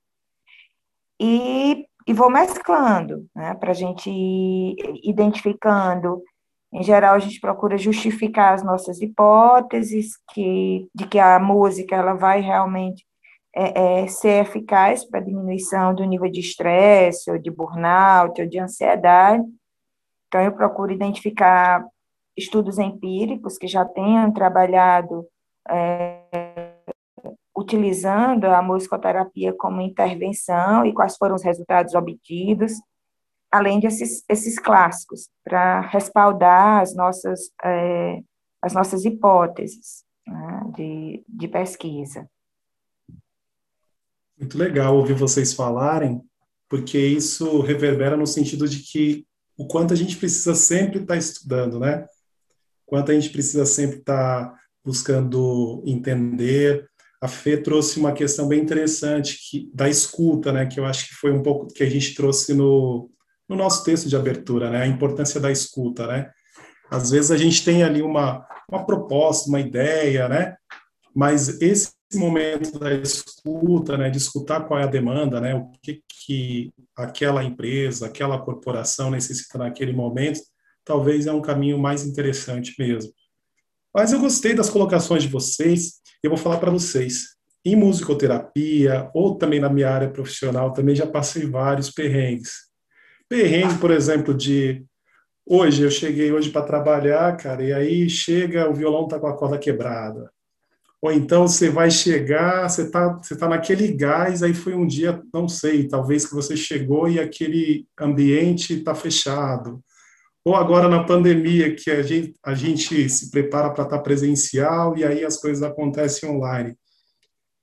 [1.20, 6.22] E, e vou mesclando, né, para a gente ir identificando.
[6.72, 12.14] Em geral, a gente procura justificar as nossas hipóteses que, de que a música ela
[12.14, 13.04] vai realmente
[13.54, 18.58] é, é, ser eficaz para diminuição do nível de estresse, ou de burnout, ou de
[18.58, 19.44] ansiedade.
[20.28, 21.84] Então, eu procuro identificar
[22.34, 25.26] estudos empíricos que já tenham trabalhado
[25.68, 26.72] é,
[27.54, 32.72] utilizando a musicoterapia como intervenção e quais foram os resultados obtidos,
[33.52, 38.20] além desses esses clássicos, para respaldar as nossas, é,
[38.62, 42.26] as nossas hipóteses né, de, de pesquisa.
[44.38, 46.22] Muito legal ouvir vocês falarem,
[46.68, 51.18] porque isso reverbera no sentido de que o quanto a gente precisa sempre estar tá
[51.18, 52.06] estudando, né?
[52.86, 56.88] Quanto a gente precisa sempre estar tá buscando entender.
[57.20, 60.66] A Fê trouxe uma questão bem interessante que, da escuta, né?
[60.66, 63.10] Que eu acho que foi um pouco que a gente trouxe no,
[63.48, 64.82] no nosso texto de abertura, né?
[64.82, 66.30] A importância da escuta, né?
[66.90, 70.54] Às vezes a gente tem ali uma, uma proposta, uma ideia, né?
[71.14, 76.02] Mas esse momento da escuta, né, de escutar qual é a demanda, né, o que,
[76.08, 80.40] que aquela empresa, aquela corporação necessita naquele momento,
[80.84, 83.12] talvez é um caminho mais interessante mesmo.
[83.94, 87.36] Mas eu gostei das colocações de vocês, eu vou falar para vocês.
[87.64, 92.71] Em musicoterapia, ou também na minha área profissional, também já passei vários perrengues.
[93.32, 94.84] Perrengue, por exemplo, de
[95.46, 99.36] hoje, eu cheguei hoje para trabalhar, cara, e aí chega, o violão tá com a
[99.36, 100.30] corda quebrada
[101.02, 105.20] ou então você vai chegar, você está você tá naquele gás, aí foi um dia,
[105.34, 109.82] não sei, talvez que você chegou e aquele ambiente está fechado.
[110.44, 114.96] Ou agora na pandemia, que a gente, a gente se prepara para estar tá presencial
[114.96, 116.76] e aí as coisas acontecem online.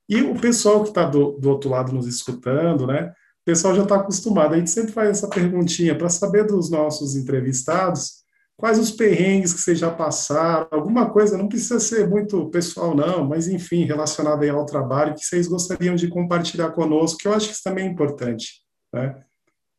[0.10, 3.14] E o pessoal que está do, do outro lado nos escutando, né?
[3.42, 4.54] O pessoal já está acostumado.
[4.54, 8.20] A gente sempre faz essa perguntinha para saber dos nossos entrevistados
[8.60, 13.26] quais os perrengues que vocês já passaram, alguma coisa, não precisa ser muito pessoal não,
[13.26, 17.54] mas enfim, relacionado ao trabalho, que vocês gostariam de compartilhar conosco, que eu acho que
[17.54, 18.62] isso também é importante,
[18.94, 19.24] né?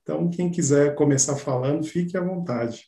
[0.03, 2.87] Então, quem quiser começar falando, fique à vontade.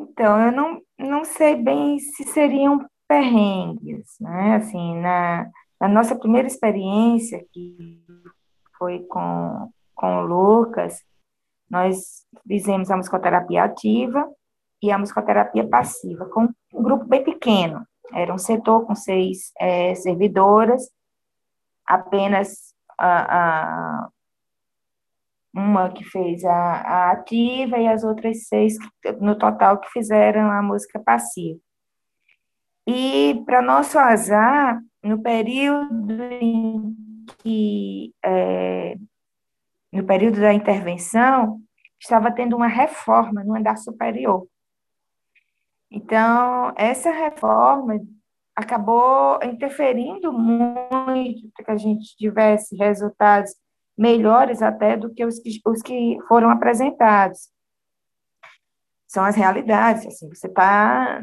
[0.00, 4.56] Então, eu não, não sei bem se seriam perrengues, né?
[4.56, 5.46] Assim, na,
[5.78, 8.02] na nossa primeira experiência, que
[8.84, 11.02] foi com, com o Lucas,
[11.70, 14.28] nós fizemos a musicoterapia ativa
[14.82, 17.86] e a musicoterapia passiva, com um grupo bem pequeno.
[18.12, 20.82] Era um setor com seis é, servidoras,
[21.86, 24.08] apenas a, a,
[25.54, 28.76] uma que fez a, a, ativa e as outras seis,
[29.18, 31.58] no total, que fizeram a música passiva.
[32.86, 37.03] E, para nosso azar, no período em
[37.44, 38.96] que é,
[39.92, 41.60] no período da intervenção,
[42.00, 44.46] estava tendo uma reforma no andar superior.
[45.90, 48.00] Então, essa reforma
[48.56, 53.54] acabou interferindo muito para que a gente tivesse resultados
[53.96, 57.48] melhores até do que os que, os que foram apresentados.
[59.06, 61.22] São as realidades, assim, você está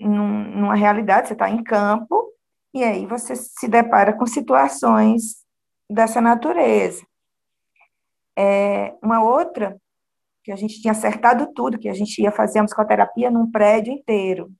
[0.00, 2.32] num, numa realidade, você está em campo,
[2.74, 5.39] e aí você se depara com situações
[5.90, 7.04] dessa natureza.
[8.38, 9.76] É, uma outra,
[10.42, 13.92] que a gente tinha acertado tudo, que a gente ia fazer a musicoterapia num prédio
[13.92, 14.50] inteiro.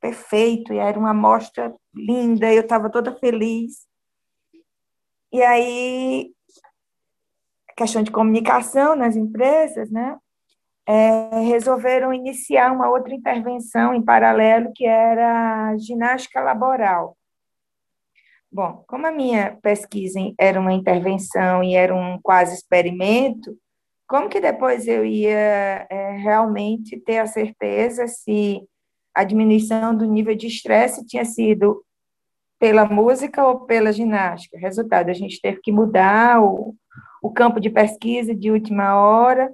[0.00, 3.86] Perfeito, e era uma amostra linda, eu estava toda feliz.
[5.30, 6.32] E aí,
[7.76, 10.18] questão de comunicação nas empresas, né?
[10.84, 17.16] É, resolveram iniciar uma outra intervenção em paralelo, que era ginástica laboral.
[18.52, 23.56] Bom, como a minha pesquisa era uma intervenção e era um quase experimento,
[24.06, 28.60] como que depois eu ia é, realmente ter a certeza se
[29.14, 31.82] a diminuição do nível de estresse tinha sido
[32.58, 34.58] pela música ou pela ginástica?
[34.58, 36.76] Resultado, a gente teve que mudar o,
[37.22, 39.50] o campo de pesquisa de última hora,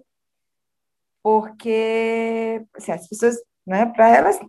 [1.23, 4.41] porque assim, as pessoas, né, para elas,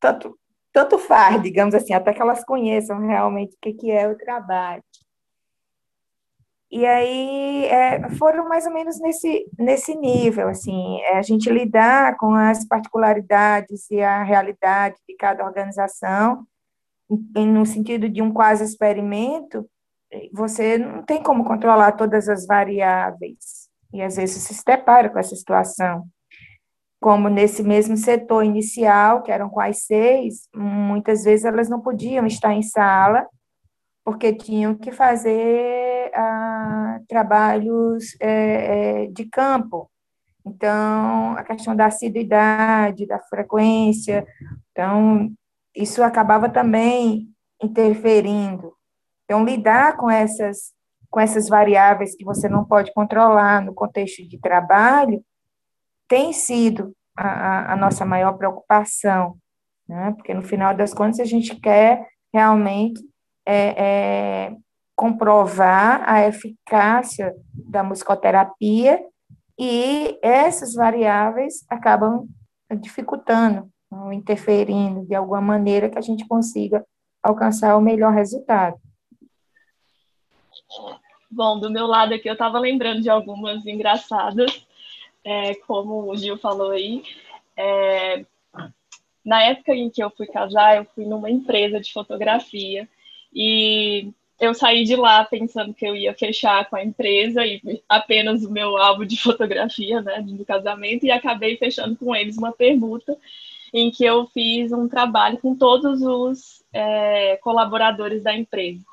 [0.00, 0.36] tanto
[0.72, 4.82] tanto faz, digamos assim, até que elas conheçam realmente o que, que é o trabalho.
[6.70, 12.16] E aí é, foram mais ou menos nesse, nesse nível, assim, é a gente lidar
[12.16, 16.46] com as particularidades e a realidade de cada organização,
[17.34, 19.68] no sentido de um quase experimento,
[20.32, 25.18] você não tem como controlar todas as variáveis, e às vezes você se depara com
[25.18, 26.04] essa situação
[27.00, 32.52] como nesse mesmo setor inicial, que eram quais seis, muitas vezes elas não podiam estar
[32.52, 33.26] em sala,
[34.04, 39.90] porque tinham que fazer ah, trabalhos é, de campo.
[40.46, 44.26] Então, a questão da assiduidade, da frequência,
[44.70, 45.30] então,
[45.74, 47.28] isso acabava também
[47.62, 48.74] interferindo.
[49.24, 50.72] Então, lidar com essas,
[51.08, 55.22] com essas variáveis que você não pode controlar no contexto de trabalho
[56.10, 59.38] tem sido a, a nossa maior preocupação,
[59.88, 60.12] né?
[60.16, 63.00] Porque no final das contas a gente quer realmente
[63.46, 64.56] é, é,
[64.96, 69.00] comprovar a eficácia da musicoterapia
[69.56, 72.26] e essas variáveis acabam
[72.80, 73.70] dificultando,
[74.12, 76.84] interferindo de alguma maneira que a gente consiga
[77.22, 78.76] alcançar o melhor resultado.
[81.30, 84.66] Bom, do meu lado aqui eu estava lembrando de algumas engraçadas,
[85.24, 87.02] é, como o Gil falou aí.
[87.56, 88.24] É,
[89.24, 92.88] na época em que eu fui casar, eu fui numa empresa de fotografia
[93.32, 98.42] e eu saí de lá pensando que eu ia fechar com a empresa e apenas
[98.44, 103.16] o meu álbum de fotografia, né, do casamento, e acabei fechando com eles uma permuta
[103.72, 108.84] em que eu fiz um trabalho com todos os é, colaboradores da empresa.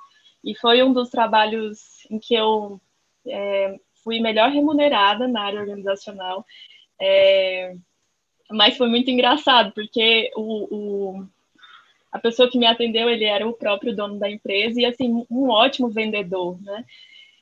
[0.44, 2.80] E foi um dos trabalhos em que eu
[3.26, 6.46] é, fui melhor remunerada na área organizacional.
[6.98, 7.76] É,
[8.50, 11.28] mas foi muito engraçado, porque o, o,
[12.10, 15.50] a pessoa que me atendeu, ele era o próprio dono da empresa e, assim, um
[15.50, 16.86] ótimo vendedor, né?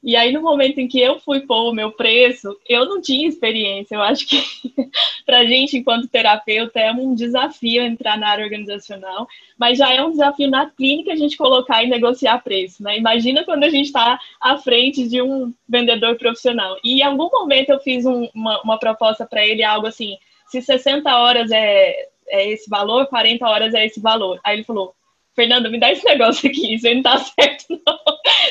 [0.04, 3.28] E aí, no momento em que eu fui pôr o meu preço, eu não tinha
[3.28, 3.96] experiência.
[3.96, 4.38] Eu acho que,
[5.26, 9.28] para a gente, enquanto terapeuta, é um desafio entrar na área organizacional,
[9.58, 12.84] mas já é um desafio na clínica a gente colocar e negociar preço.
[12.84, 12.98] Né?
[12.98, 16.78] Imagina quando a gente está à frente de um vendedor profissional.
[16.84, 20.62] E em algum momento eu fiz um, uma, uma proposta para ele, algo assim: se
[20.62, 21.96] 60 horas é,
[22.28, 24.40] é esse valor, 40 horas é esse valor.
[24.44, 24.94] Aí ele falou:
[25.36, 28.00] Fernanda, me dá esse negócio aqui, isso aí não tá certo, não.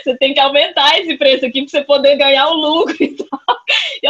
[0.02, 3.40] Você tem que aumentar esse preço aqui para você poder ganhar o lucro e tal.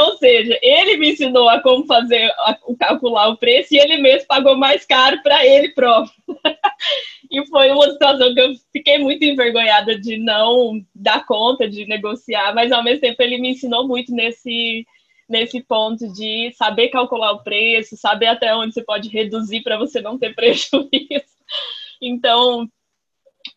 [0.06, 4.26] Ou seja, ele me ensinou a como fazer, a, calcular o preço e ele mesmo
[4.26, 6.12] pagou mais caro para ele próprio.
[7.30, 12.52] e foi uma situação que eu fiquei muito envergonhada de não dar conta de negociar,
[12.54, 14.84] mas ao mesmo tempo ele me ensinou muito nesse
[15.26, 20.02] nesse ponto de saber calcular o preço, saber até onde você pode reduzir para você
[20.02, 21.34] não ter prejuízo.
[22.00, 22.68] Então,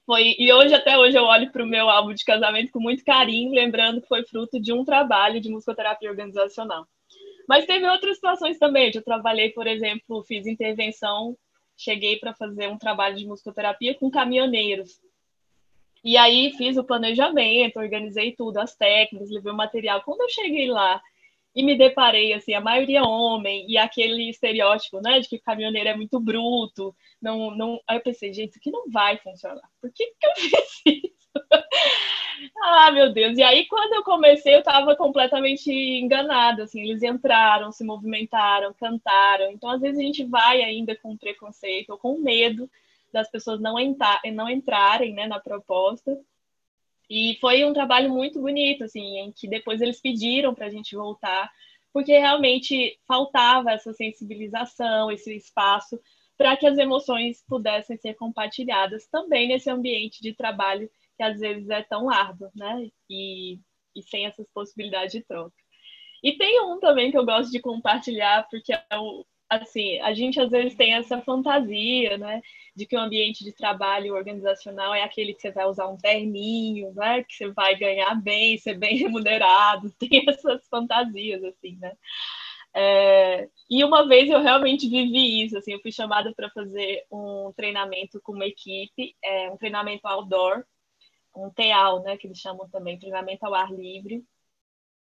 [0.05, 0.35] foi.
[0.37, 3.51] E hoje, até hoje, eu olho para o meu álbum de casamento com muito carinho,
[3.51, 6.87] lembrando que foi fruto de um trabalho de musicoterapia organizacional.
[7.47, 8.91] Mas teve outras situações também.
[8.93, 11.37] Eu trabalhei, por exemplo, fiz intervenção,
[11.77, 14.99] cheguei para fazer um trabalho de musicoterapia com caminhoneiros.
[16.03, 20.01] E aí fiz o planejamento, organizei tudo, as técnicas, levei o material.
[20.03, 21.01] Quando eu cheguei lá
[21.57, 25.89] e me deparei, assim, a maioria homem, e aquele estereótipo, né, de que o caminhoneiro
[25.89, 27.81] é muito bruto, não, não...
[27.87, 29.67] Aí eu pensei, gente, isso aqui não vai funcionar.
[29.81, 31.17] Por que, que eu fiz isso?
[32.61, 33.39] ah, meu Deus.
[33.39, 39.49] E aí, quando eu comecei, eu estava completamente enganada, assim, eles entraram, se movimentaram, cantaram.
[39.51, 42.69] Então, às vezes, a gente vai ainda com preconceito ou com medo
[43.11, 46.15] das pessoas não, entrar, não entrarem né, na proposta.
[47.09, 50.95] E foi um trabalho muito bonito, assim, em que depois eles pediram para a gente
[50.95, 51.49] voltar,
[51.93, 55.99] porque realmente faltava essa sensibilização, esse espaço
[56.37, 61.67] para que as emoções pudessem ser compartilhadas também nesse ambiente de trabalho que às vezes
[61.69, 62.89] é tão árduo, né?
[63.09, 63.59] E,
[63.95, 65.55] e sem essas possibilidades de troca.
[66.23, 70.39] E tem um também que eu gosto de compartilhar, porque é o, assim, a gente
[70.39, 72.41] às vezes tem essa fantasia, né,
[72.75, 76.93] de que o ambiente de trabalho organizacional é aquele que você vai usar um terninho,
[76.93, 81.93] né, que você vai ganhar bem, ser bem remunerado, tem essas fantasias, assim, né.
[82.73, 87.51] É, e uma vez eu realmente vivi isso, assim, eu fui chamada para fazer um
[87.55, 90.63] treinamento com uma equipe, é, um treinamento outdoor,
[91.35, 94.23] um TEAL, né, que eles chamam também, treinamento ao ar livre,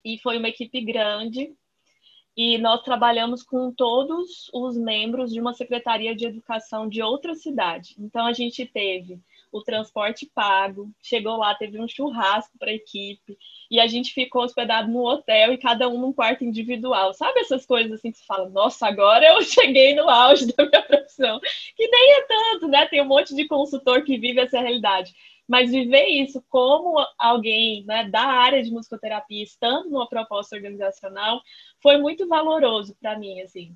[0.05, 1.53] e foi uma equipe grande,
[2.37, 7.95] e nós trabalhamos com todos os membros de uma secretaria de educação de outra cidade.
[7.97, 9.19] Então a gente teve
[9.51, 13.35] o transporte pago, chegou lá, teve um churrasco para a equipe,
[13.71, 17.11] e a gente ficou hospedado no hotel e cada um num quarto individual.
[17.13, 20.83] Sabe essas coisas assim que você fala, nossa, agora eu cheguei no auge da minha
[20.83, 21.39] profissão.
[21.75, 22.85] Que nem é tanto, né?
[22.85, 25.15] Tem um monte de consultor que vive essa realidade.
[25.47, 31.41] Mas viver isso como alguém né, da área de musicoterapia, estando numa proposta organizacional,
[31.81, 33.75] foi muito valoroso para mim, assim.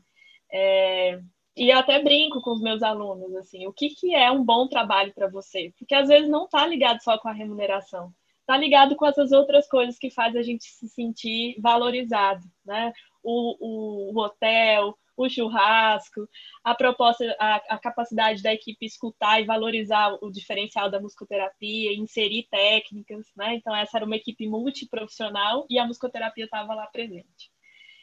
[0.51, 1.21] É,
[1.55, 4.67] e eu até brinco com os meus alunos, assim, o que, que é um bom
[4.67, 5.73] trabalho para você?
[5.77, 9.67] Porque às vezes não está ligado só com a remuneração, está ligado com essas outras
[9.67, 12.93] coisas que faz a gente se sentir valorizado, né?
[13.23, 16.27] O, o, o hotel, o churrasco,
[16.63, 22.47] a proposta, a, a, capacidade da equipe escutar e valorizar o diferencial da musicoterapia, inserir
[22.49, 23.55] técnicas, né?
[23.55, 27.51] Então essa era uma equipe multiprofissional e a musicoterapia estava lá presente.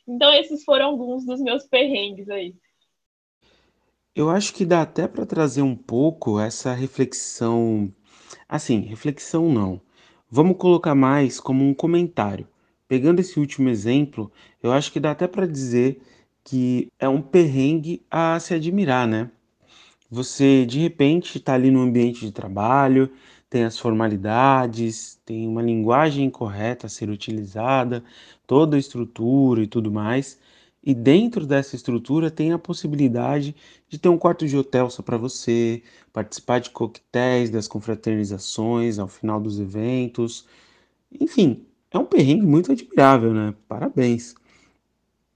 [0.07, 2.55] Então esses foram alguns dos meus perrengues aí.
[4.15, 7.93] Eu acho que dá até para trazer um pouco essa reflexão,
[8.49, 9.81] assim, reflexão não.
[10.31, 12.49] Vamos colocar mais como um comentário.
[12.89, 14.33] Pegando esse último exemplo,
[14.63, 16.03] eu acho que dá até para dizer
[16.49, 19.31] que é um perrengue a se admirar, né?
[20.11, 23.11] Você de repente está ali no ambiente de trabalho,
[23.51, 28.03] tem as formalidades, tem uma linguagem correta a ser utilizada,
[28.47, 30.39] toda a estrutura e tudo mais.
[30.83, 33.55] E dentro dessa estrutura tem a possibilidade
[33.87, 35.83] de ter um quarto de hotel só para você,
[36.15, 40.47] participar de coquetéis, das confraternizações ao final dos eventos.
[41.21, 43.55] Enfim, é um perrengue muito admirável, né?
[43.69, 44.35] Parabéns.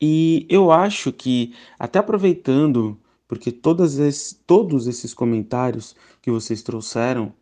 [0.05, 2.99] E eu acho que, até aproveitando,
[3.29, 7.33] porque todas esses, todos esses comentários que vocês trouxeram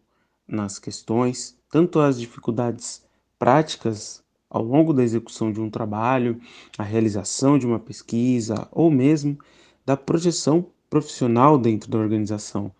[0.46, 3.02] nas questões, tanto as dificuldades
[3.38, 6.38] práticas ao longo da execução de um trabalho,
[6.76, 9.38] a realização de uma pesquisa ou mesmo
[9.86, 12.70] da projeção profissional dentro da organização.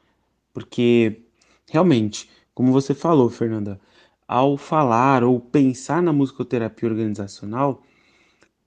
[0.53, 1.23] Porque,
[1.71, 3.81] realmente, como você falou, Fernanda,
[4.29, 7.83] ao falar ou pensar na musicoterapia organizacional,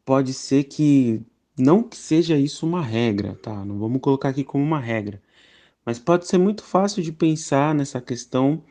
[0.05, 1.21] pode ser que
[1.57, 3.63] não que seja isso uma regra, tá?
[3.65, 5.21] Não vamos colocar aqui como uma regra,
[5.85, 8.63] mas pode ser muito fácil de pensar nessa questão,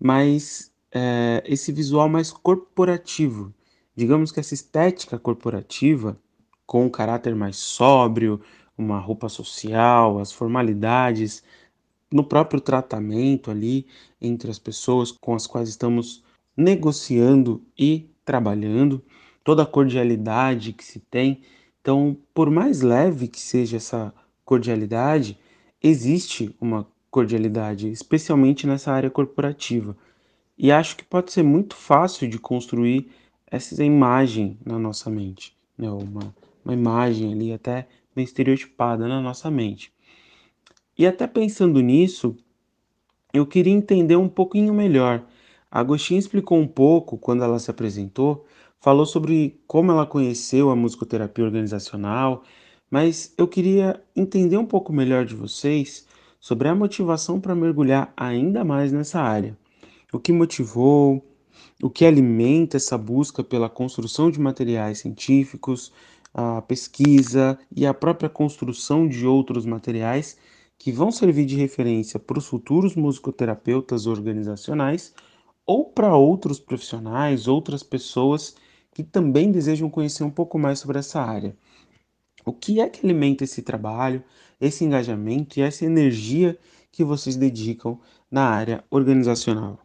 [0.00, 3.52] mas é, esse visual mais corporativo,
[3.96, 6.18] digamos que essa estética corporativa
[6.66, 8.40] com um caráter mais sóbrio,
[8.76, 11.42] uma roupa social, as formalidades
[12.10, 13.86] no próprio tratamento ali
[14.20, 16.22] entre as pessoas com as quais estamos
[16.56, 19.02] negociando e trabalhando
[19.44, 21.40] toda a cordialidade que se tem.
[21.80, 24.14] Então, por mais leve que seja essa
[24.44, 25.38] cordialidade,
[25.82, 29.96] existe uma cordialidade, especialmente nessa área corporativa.
[30.56, 33.10] E acho que pode ser muito fácil de construir
[33.46, 35.90] essa imagem na nossa mente, né?
[35.90, 36.34] uma,
[36.64, 39.92] uma imagem ali até bem estereotipada na nossa mente.
[40.96, 42.36] E até pensando nisso,
[43.32, 45.24] eu queria entender um pouquinho melhor.
[45.70, 48.46] A Agostinho explicou um pouco quando ela se apresentou
[48.82, 52.42] falou sobre como ela conheceu a musicoterapia organizacional,
[52.90, 56.06] mas eu queria entender um pouco melhor de vocês
[56.40, 59.56] sobre a motivação para mergulhar ainda mais nessa área.
[60.12, 61.24] O que motivou,
[61.80, 65.92] o que alimenta essa busca pela construção de materiais científicos,
[66.34, 70.36] a pesquisa e a própria construção de outros materiais
[70.76, 75.14] que vão servir de referência para os futuros musicoterapeutas organizacionais
[75.64, 78.56] ou para outros profissionais, outras pessoas
[78.94, 81.56] que também desejam conhecer um pouco mais sobre essa área.
[82.44, 84.22] O que é que alimenta esse trabalho,
[84.60, 86.58] esse engajamento e essa energia
[86.90, 89.78] que vocês dedicam na área organizacional?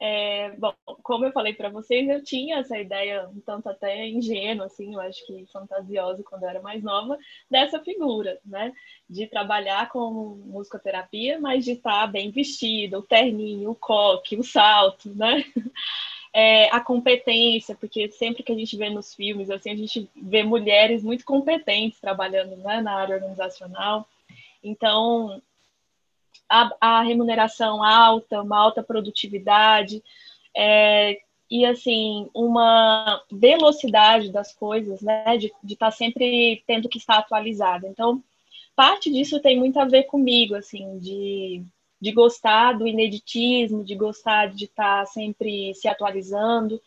[0.00, 4.66] É, bom, como eu falei para vocês, eu tinha essa ideia um tanto até ingênua,
[4.66, 7.18] assim, eu acho que fantasiosa quando eu era mais nova,
[7.50, 8.72] dessa figura, né?
[9.10, 15.12] De trabalhar com musicoterapia, mas de estar bem vestida, o terninho, o coque, o salto,
[15.14, 15.44] né?
[16.32, 20.42] é, a competência, porque sempre que a gente vê nos filmes, assim, a gente vê
[20.42, 24.06] mulheres muito competentes trabalhando né, na área organizacional.
[24.62, 25.40] Então,
[26.48, 30.02] a, a remuneração alta, uma alta produtividade,
[30.56, 31.20] é,
[31.50, 37.86] e assim, uma velocidade das coisas, né, de estar tá sempre tendo que estar atualizada.
[37.88, 38.22] Então,
[38.76, 41.64] parte disso tem muito a ver comigo, assim, de
[42.00, 46.80] de gostar do ineditismo, de gostar de estar sempre se atualizando.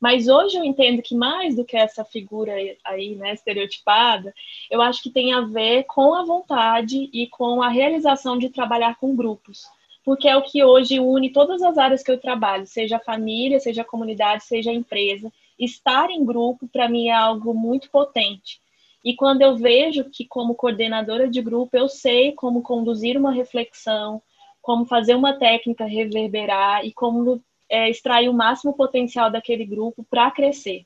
[0.00, 2.52] Mas hoje eu entendo que mais do que essa figura
[2.84, 4.34] aí, né, estereotipada,
[4.70, 8.96] eu acho que tem a ver com a vontade e com a realização de trabalhar
[8.96, 9.62] com grupos.
[10.04, 13.58] Porque é o que hoje une todas as áreas que eu trabalho, seja a família,
[13.58, 15.32] seja a comunidade, seja a empresa.
[15.58, 18.60] Estar em grupo, para mim, é algo muito potente.
[19.02, 24.20] E quando eu vejo que, como coordenadora de grupo, eu sei como conduzir uma reflexão,
[24.66, 27.40] como fazer uma técnica reverberar e como
[27.70, 30.84] é, extrair o máximo potencial daquele grupo para crescer.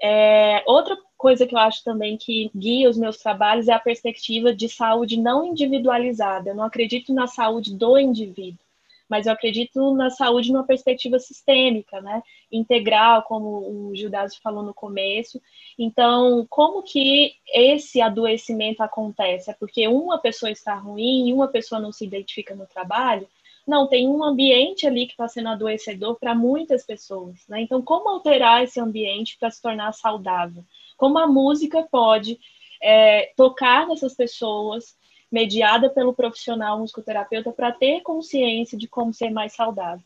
[0.00, 4.54] É, outra coisa que eu acho também que guia os meus trabalhos é a perspectiva
[4.54, 6.50] de saúde não individualizada.
[6.50, 8.63] Eu não acredito na saúde do indivíduo
[9.08, 12.22] mas eu acredito na saúde numa perspectiva sistêmica, né?
[12.50, 15.40] Integral, como o Gildas falou no começo.
[15.78, 19.50] Então, como que esse adoecimento acontece?
[19.50, 23.28] É porque uma pessoa está ruim e uma pessoa não se identifica no trabalho?
[23.66, 27.46] Não, tem um ambiente ali que está sendo adoecedor para muitas pessoas.
[27.48, 27.62] Né?
[27.62, 30.64] Então, como alterar esse ambiente para se tornar saudável?
[30.96, 32.38] Como a música pode
[32.82, 34.96] é, tocar nessas pessoas
[35.34, 40.04] mediada pelo profissional musicoterapeuta para ter consciência de como ser mais saudável.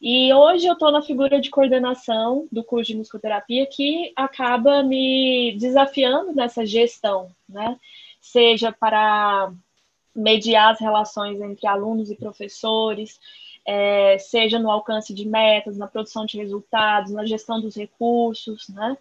[0.00, 5.54] E hoje eu estou na figura de coordenação do curso de musicoterapia que acaba me
[5.58, 7.78] desafiando nessa gestão, né?
[8.18, 9.52] Seja para
[10.16, 13.20] mediar as relações entre alunos e professores,
[13.66, 18.96] é, seja no alcance de metas, na produção de resultados, na gestão dos recursos, né?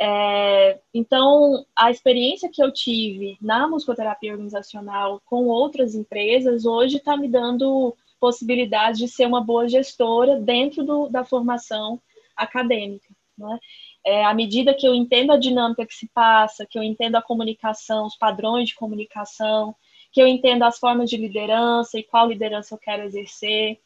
[0.00, 7.16] É, então, a experiência que eu tive na musicoterapia organizacional com outras empresas hoje está
[7.16, 12.00] me dando possibilidade de ser uma boa gestora dentro do, da formação
[12.36, 13.08] acadêmica.
[13.36, 13.58] Né?
[14.04, 17.22] É, à medida que eu entendo a dinâmica que se passa, que eu entendo a
[17.22, 19.74] comunicação, os padrões de comunicação,
[20.12, 23.80] que eu entendo as formas de liderança e qual liderança eu quero exercer,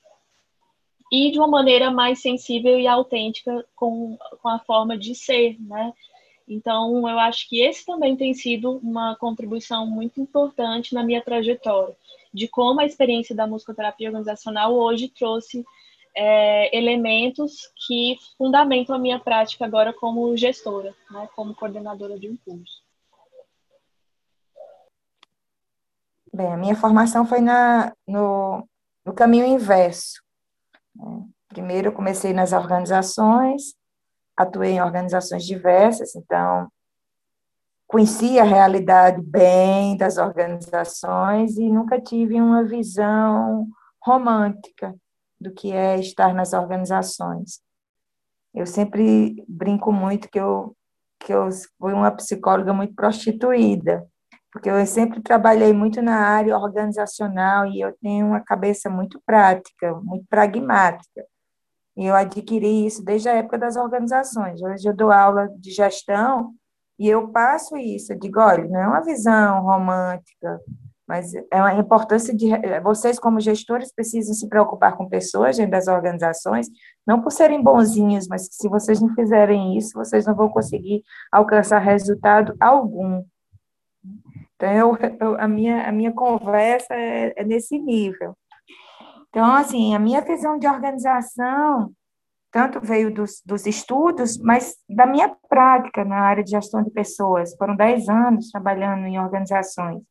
[1.10, 5.92] e de uma maneira mais sensível e autêntica com, com a forma de ser, né?
[6.46, 11.94] Então, eu acho que esse também tem sido uma contribuição muito importante na minha trajetória,
[12.32, 15.64] de como a experiência da musicoterapia organizacional hoje trouxe
[16.16, 22.36] é, elementos que fundamentam a minha prática agora como gestora, né, como coordenadora de um
[22.36, 22.82] curso.
[26.32, 28.66] Bem, a minha formação foi na, no,
[29.04, 30.22] no caminho inverso.
[31.48, 33.74] Primeiro, eu comecei nas organizações,
[34.36, 36.70] atuei em organizações diversas, então
[37.86, 43.66] conheci a realidade bem das organizações e nunca tive uma visão
[44.00, 44.94] romântica
[45.40, 47.60] do que é estar nas organizações.
[48.54, 50.74] Eu sempre brinco muito que eu
[51.20, 51.48] que eu
[51.80, 54.06] fui uma psicóloga muito prostituída,
[54.52, 59.94] porque eu sempre trabalhei muito na área organizacional e eu tenho uma cabeça muito prática,
[60.02, 61.24] muito pragmática.
[61.96, 64.62] E eu adquiri isso desde a época das organizações.
[64.62, 66.54] Hoje eu dou aula de gestão
[66.98, 68.12] e eu passo isso.
[68.12, 70.60] Eu digo, olha, não é uma visão romântica,
[71.08, 72.50] mas é uma importância de
[72.82, 76.68] vocês como gestores precisam se preocupar com pessoas dentro das organizações,
[77.06, 81.78] não por serem bonzinhos, mas se vocês não fizerem isso, vocês não vão conseguir alcançar
[81.78, 83.24] resultado algum.
[84.58, 88.36] Então, eu, eu, a, minha, a minha conversa é, é nesse nível.
[89.28, 91.92] Então, assim, a minha visão de organização
[92.50, 97.54] tanto veio dos, dos estudos, mas da minha prática na área de gestão de pessoas.
[97.56, 100.02] Foram 10 anos trabalhando em organizações.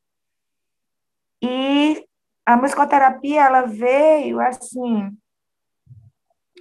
[1.41, 2.06] E
[2.45, 5.12] a musicoterapia, ela veio assim,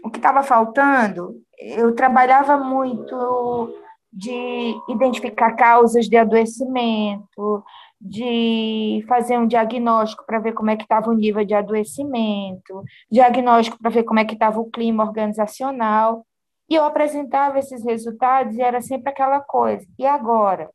[0.02, 3.74] o que estava faltando, eu trabalhava muito
[4.16, 7.62] de identificar causas de adoecimento,
[8.00, 13.78] de fazer um diagnóstico para ver como é que estava o nível de adoecimento, diagnóstico
[13.78, 16.26] para ver como é que estava o clima organizacional.
[16.66, 19.86] E eu apresentava esses resultados e era sempre aquela coisa.
[19.98, 20.70] E agora?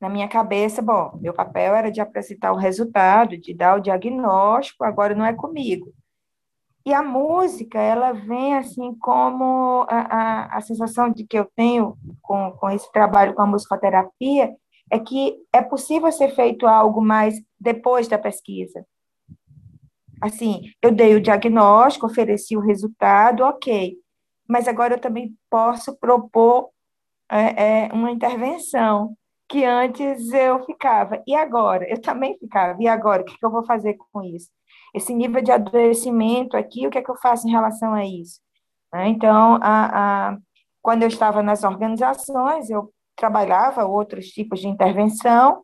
[0.00, 4.84] Na minha cabeça, bom, meu papel era de apresentar o resultado, de dar o diagnóstico,
[4.84, 5.92] agora não é comigo.
[6.84, 11.96] E a música, ela vem assim como a, a, a sensação de que eu tenho
[12.20, 14.54] com, com esse trabalho com a musicoterapia,
[14.90, 18.84] é que é possível ser feito algo mais depois da pesquisa.
[20.20, 23.96] Assim, eu dei o diagnóstico, ofereci o resultado, ok,
[24.48, 26.70] mas agora eu também posso propor
[27.30, 29.16] é, é, uma intervenção
[29.48, 31.22] que antes eu ficava.
[31.26, 31.88] E agora?
[31.88, 32.82] Eu também ficava.
[32.82, 33.22] E agora?
[33.22, 34.50] O que, que eu vou fazer com isso?
[34.94, 38.40] Esse nível de adoecimento aqui, o que é que eu faço em relação a isso?
[38.92, 39.08] Né?
[39.08, 40.38] Então, a, a,
[40.80, 45.62] quando eu estava nas organizações, eu trabalhava outros tipos de intervenção,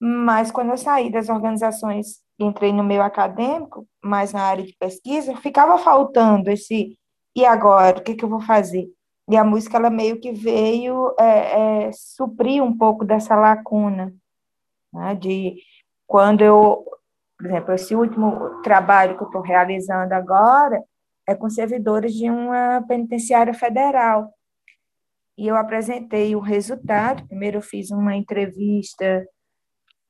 [0.00, 5.36] mas quando eu saí das organizações entrei no meio acadêmico, mais na área de pesquisa,
[5.36, 6.98] ficava faltando esse,
[7.36, 8.88] e agora, o que, que eu vou fazer?
[9.28, 14.12] E a música, ela meio que veio é, é, suprir um pouco dessa lacuna,
[14.92, 15.56] né, de
[16.06, 16.84] quando eu
[17.40, 20.82] por exemplo, esse último trabalho que eu estou realizando agora
[21.26, 24.30] é com servidores de uma penitenciária federal.
[25.38, 27.26] E eu apresentei o resultado.
[27.26, 29.26] Primeiro, eu fiz uma entrevista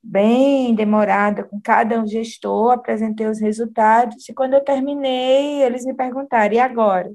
[0.03, 6.53] bem demorada com cada gestor, apresentei os resultados, e quando eu terminei, eles me perguntaram:
[6.53, 7.12] e agora?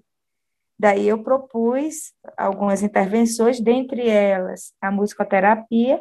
[0.80, 6.00] Daí eu propus algumas intervenções, dentre elas a musicoterapia,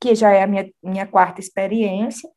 [0.00, 2.28] que já é a minha, minha quarta experiência,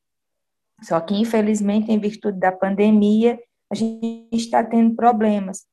[0.82, 3.40] só que, infelizmente, em virtude da pandemia,
[3.72, 5.66] a gente está tendo problemas,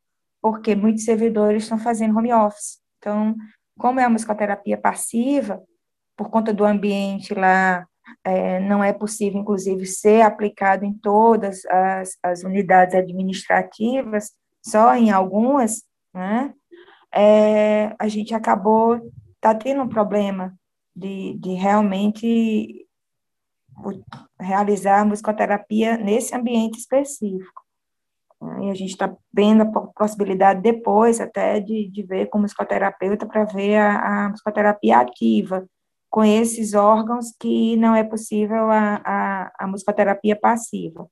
[0.42, 2.78] porque muitos servidores estão fazendo home office.
[2.98, 3.34] Então,
[3.78, 5.62] como é a musicoterapia passiva,
[6.16, 7.86] por conta do ambiente lá,
[8.24, 14.32] é, não é possível, inclusive, ser aplicado em todas as, as unidades administrativas,
[14.64, 15.82] só em algumas,
[16.14, 16.52] né?
[17.14, 19.00] É, a gente acabou
[19.40, 20.54] tá tendo um problema
[20.94, 22.85] de, de realmente
[24.38, 27.62] realizar a musicoterapia nesse ambiente específico.
[28.62, 33.44] E a gente está vendo a possibilidade depois até de, de ver como musicoterapeuta para
[33.44, 35.66] ver a, a, musicoterapia ativa
[36.10, 41.08] com esses órgãos que não é possível a, a, a musicoterapia passiva.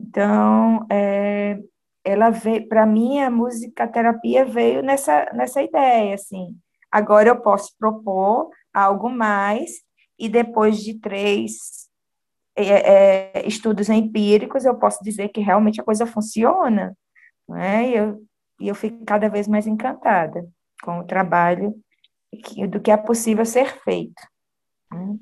[0.00, 1.58] Então, é,
[2.04, 6.56] ela veio, para mim, a música terapia veio nessa, nessa ideia, assim.
[6.90, 9.82] Agora eu posso propor algo mais,
[10.18, 11.88] e depois de três
[12.56, 16.96] é, é, estudos empíricos, eu posso dizer que realmente a coisa funciona,
[17.48, 17.90] né?
[17.90, 18.26] E eu,
[18.60, 20.44] eu fico cada vez mais encantada
[20.82, 21.74] com o trabalho
[22.68, 24.20] do que é possível ser feito.
[24.92, 25.16] Né?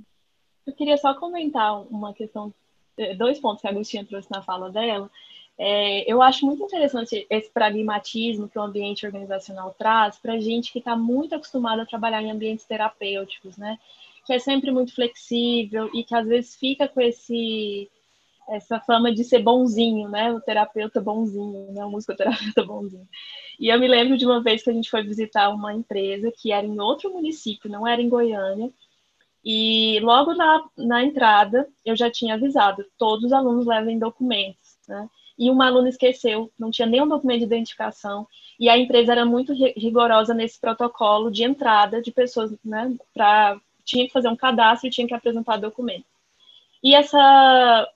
[0.66, 2.52] Eu queria só comentar uma questão,
[2.96, 5.10] é, dois pontos que a Agostinha trouxe na fala dela.
[5.58, 10.80] É, eu acho muito interessante esse pragmatismo que o ambiente organizacional traz para gente que
[10.80, 13.78] está muito acostumado a trabalhar em ambientes terapêuticos, né?
[14.26, 17.90] Que é sempre muito flexível e que às vezes fica com esse
[18.48, 20.32] essa fama de ser bonzinho, né?
[20.32, 21.84] O terapeuta bonzinho, né?
[21.84, 23.08] O musicoterapeuta bonzinho.
[23.58, 26.52] E eu me lembro de uma vez que a gente foi visitar uma empresa que
[26.52, 28.70] era em outro município, não era em Goiânia,
[29.44, 35.08] e logo na, na entrada eu já tinha avisado, todos os alunos levem documentos, né?
[35.38, 38.26] E uma aluna esqueceu, não tinha nenhum documento de identificação,
[38.58, 42.94] e a empresa era muito rigorosa nesse protocolo de entrada de pessoas, né?
[43.14, 46.04] Pra, tinha que fazer um cadastro e tinha que apresentar documento.
[46.82, 47.88] E essa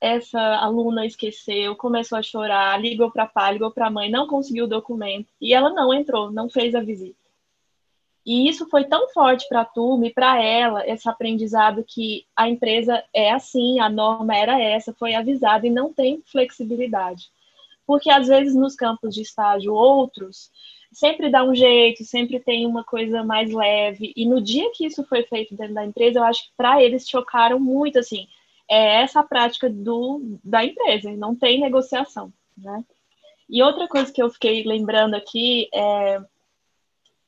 [0.00, 4.68] essa aluna esqueceu, começou a chorar, ligou para pai, ligou para mãe, não conseguiu o
[4.68, 7.18] documento e ela não entrou, não fez a visita.
[8.24, 12.48] E isso foi tão forte para a turma e para ela, esse aprendizado que a
[12.48, 17.30] empresa é assim, a norma era essa, foi avisada e não tem flexibilidade.
[17.86, 20.50] Porque às vezes nos campos de estágio outros
[20.92, 24.12] sempre dá um jeito, sempre tem uma coisa mais leve.
[24.16, 27.08] E no dia que isso foi feito dentro da empresa, eu acho que para eles
[27.08, 28.26] chocaram muito assim
[28.68, 32.84] é essa a prática do, da empresa, não tem negociação, né?
[33.48, 36.20] E outra coisa que eu fiquei lembrando aqui é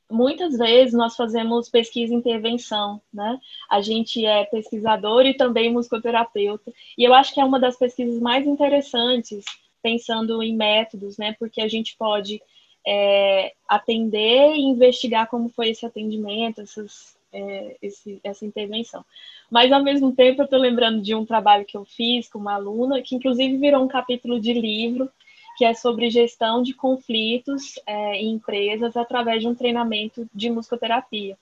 [0.09, 3.39] muitas vezes nós fazemos pesquisa e intervenção, né?
[3.69, 8.21] A gente é pesquisador e também musicoterapeuta, e eu acho que é uma das pesquisas
[8.21, 9.43] mais interessantes,
[9.81, 11.35] pensando em métodos, né?
[11.39, 12.39] Porque a gente pode
[12.85, 19.05] é, atender e investigar como foi esse atendimento, essas, é, esse, essa intervenção.
[19.49, 22.55] Mas, ao mesmo tempo, eu estou lembrando de um trabalho que eu fiz com uma
[22.55, 25.09] aluna, que inclusive virou um capítulo de livro,
[25.57, 31.37] que é sobre gestão de conflitos é, em empresas através de um treinamento de musicoterapia.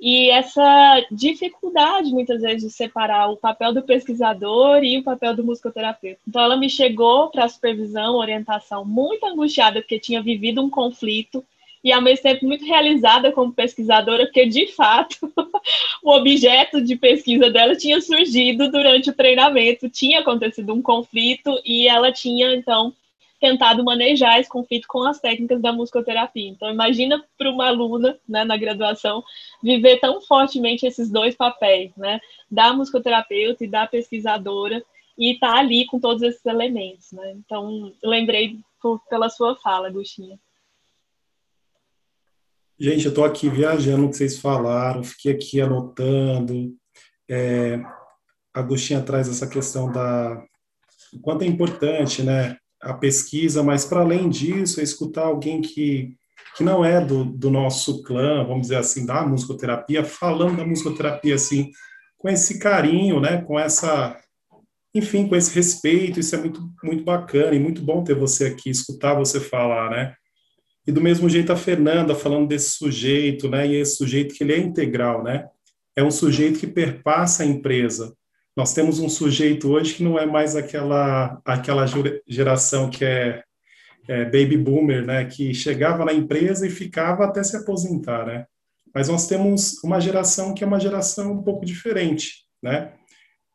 [0.00, 5.44] E essa dificuldade, muitas vezes, de separar o papel do pesquisador e o papel do
[5.44, 6.20] musicoterapeuta.
[6.26, 11.44] Então, ela me chegou para a supervisão, orientação, muito angustiada, porque tinha vivido um conflito
[11.84, 15.16] e ao mesmo tempo muito realizada como pesquisadora, porque de fato
[16.02, 21.88] o objeto de pesquisa dela tinha surgido durante o treinamento, tinha acontecido um conflito e
[21.88, 22.92] ela tinha então
[23.42, 26.48] tentado manejar esse conflito com as técnicas da musicoterapia.
[26.48, 29.20] Então imagina para uma aluna, né, na graduação,
[29.60, 34.80] viver tão fortemente esses dois papéis, né, da musicoterapeuta e da pesquisadora
[35.18, 37.32] e estar tá ali com todos esses elementos, né?
[37.32, 40.38] Então lembrei por, pela sua fala, Agostinha.
[42.78, 46.74] Gente, eu estou aqui viajando o que vocês falaram, fiquei aqui anotando.
[47.28, 47.80] É,
[48.54, 50.42] Agostinha traz essa questão da
[51.12, 56.16] o quanto é importante, né, a pesquisa, mas para além disso, é escutar alguém que,
[56.56, 61.36] que não é do, do nosso clã, vamos dizer assim, da musicoterapia, falando da musicoterapia
[61.36, 61.70] assim,
[62.18, 64.18] com esse carinho, né, com essa,
[64.94, 68.68] enfim, com esse respeito, isso é muito, muito bacana e muito bom ter você aqui,
[68.68, 70.14] escutar você falar, né?
[70.86, 73.66] E do mesmo jeito a Fernanda falando desse sujeito, né?
[73.66, 75.46] E esse sujeito que ele é integral, né?
[75.96, 78.14] É um sujeito que perpassa a empresa.
[78.56, 81.84] Nós temos um sujeito hoje que não é mais aquela aquela
[82.26, 83.42] geração que é,
[84.08, 85.24] é baby boomer, né?
[85.24, 88.46] Que chegava na empresa e ficava até se aposentar, né?
[88.94, 92.92] Mas nós temos uma geração que é uma geração um pouco diferente, né?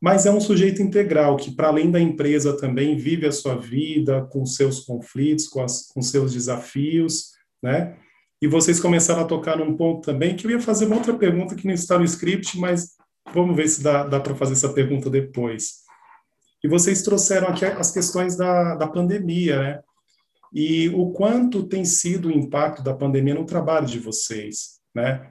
[0.02, 4.28] mas é um sujeito integral que, para além da empresa, também vive a sua vida
[4.32, 7.32] com seus conflitos, com, as, com seus desafios,
[7.62, 7.98] né?
[8.40, 11.56] E vocês começaram a tocar num ponto também que eu ia fazer uma outra pergunta
[11.56, 12.96] que não está no script, mas
[13.34, 15.86] vamos ver se dá, dá para fazer essa pergunta depois.
[16.64, 19.80] E vocês trouxeram aqui as questões da, da pandemia, né?
[20.54, 25.30] E o quanto tem sido o impacto da pandemia no trabalho de vocês, né?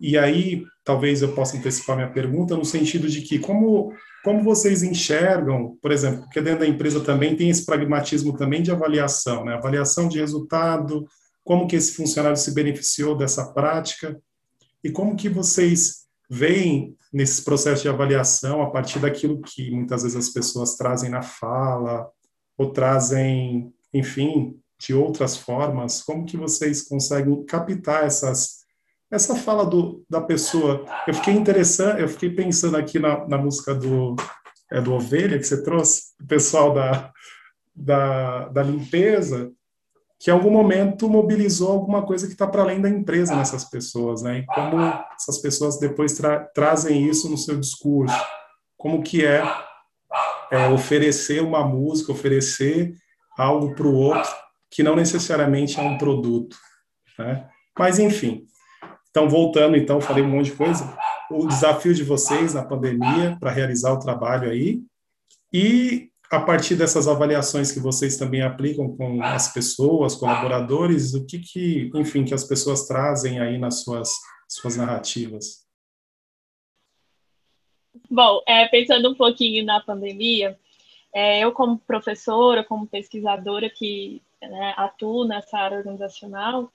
[0.00, 3.92] E aí, talvez eu possa antecipar minha pergunta no sentido de que como
[4.26, 8.72] como vocês enxergam, por exemplo, porque dentro da empresa também tem esse pragmatismo também de
[8.72, 9.54] avaliação, né?
[9.54, 11.06] Avaliação de resultado,
[11.44, 14.20] como que esse funcionário se beneficiou dessa prática
[14.82, 20.18] e como que vocês veem nesse processo de avaliação a partir daquilo que muitas vezes
[20.18, 22.10] as pessoas trazem na fala
[22.58, 28.66] ou trazem, enfim, de outras formas, como que vocês conseguem captar essas
[29.10, 33.72] essa fala do, da pessoa, eu fiquei interessante, eu fiquei pensando aqui na, na música
[33.72, 34.14] do,
[34.70, 37.12] é, do Ovelha que você trouxe, o pessoal da,
[37.74, 39.50] da, da limpeza
[40.18, 44.22] que em algum momento mobilizou alguma coisa que está para além da empresa nessas pessoas,
[44.22, 44.38] né?
[44.38, 44.80] E como
[45.14, 48.16] essas pessoas depois tra trazem isso no seu discurso,
[48.76, 49.42] como que é,
[50.50, 52.94] é oferecer uma música, oferecer
[53.36, 54.30] algo para o outro
[54.70, 56.56] que não necessariamente é um produto,
[57.18, 57.48] né?
[57.78, 58.46] Mas enfim,
[59.10, 60.96] então voltando, então falei um monte de coisa.
[61.30, 64.80] O desafio de vocês na pandemia para realizar o trabalho aí
[65.52, 71.38] e a partir dessas avaliações que vocês também aplicam com as pessoas, colaboradores, o que
[71.38, 74.10] que, enfim, que as pessoas trazem aí nas suas
[74.48, 75.66] suas narrativas?
[78.10, 80.58] Bom, é, pensando um pouquinho na pandemia,
[81.12, 86.70] é, eu como professora, como pesquisadora que né, atuo nessa área organizacional,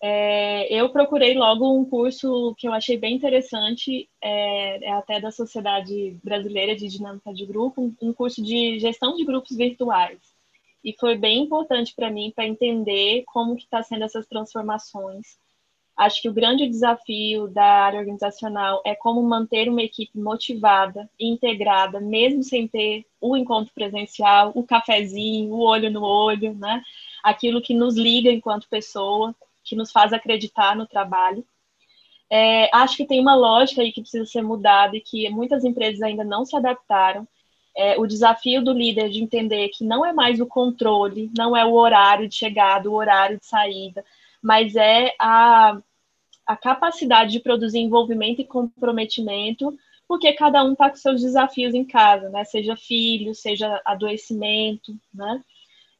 [0.00, 5.32] é, eu procurei logo um curso que eu achei bem interessante, é, é até da
[5.32, 10.20] Sociedade Brasileira de Dinâmica de Grupo, um, um curso de gestão de grupos virtuais.
[10.84, 15.36] E foi bem importante para mim para entender como que está sendo essas transformações.
[15.96, 22.00] Acho que o grande desafio da área organizacional é como manter uma equipe motivada, integrada,
[22.00, 26.84] mesmo sem ter o encontro presencial, o cafezinho, o olho no olho, né?
[27.20, 29.34] Aquilo que nos liga enquanto pessoa
[29.68, 31.44] que nos faz acreditar no trabalho.
[32.30, 36.02] É, acho que tem uma lógica aí que precisa ser mudada e que muitas empresas
[36.02, 37.26] ainda não se adaptaram.
[37.76, 41.64] É, o desafio do líder de entender que não é mais o controle, não é
[41.64, 44.04] o horário de chegada, o horário de saída,
[44.42, 45.78] mas é a,
[46.46, 51.84] a capacidade de produzir envolvimento e comprometimento, porque cada um está com seus desafios em
[51.84, 52.42] casa, né?
[52.44, 55.42] Seja filho, seja adoecimento, né?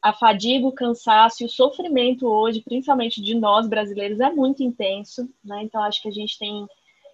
[0.01, 5.29] A fadiga, o cansaço e o sofrimento hoje, principalmente de nós brasileiros, é muito intenso,
[5.45, 5.63] né?
[5.63, 6.67] Então acho que a gente tem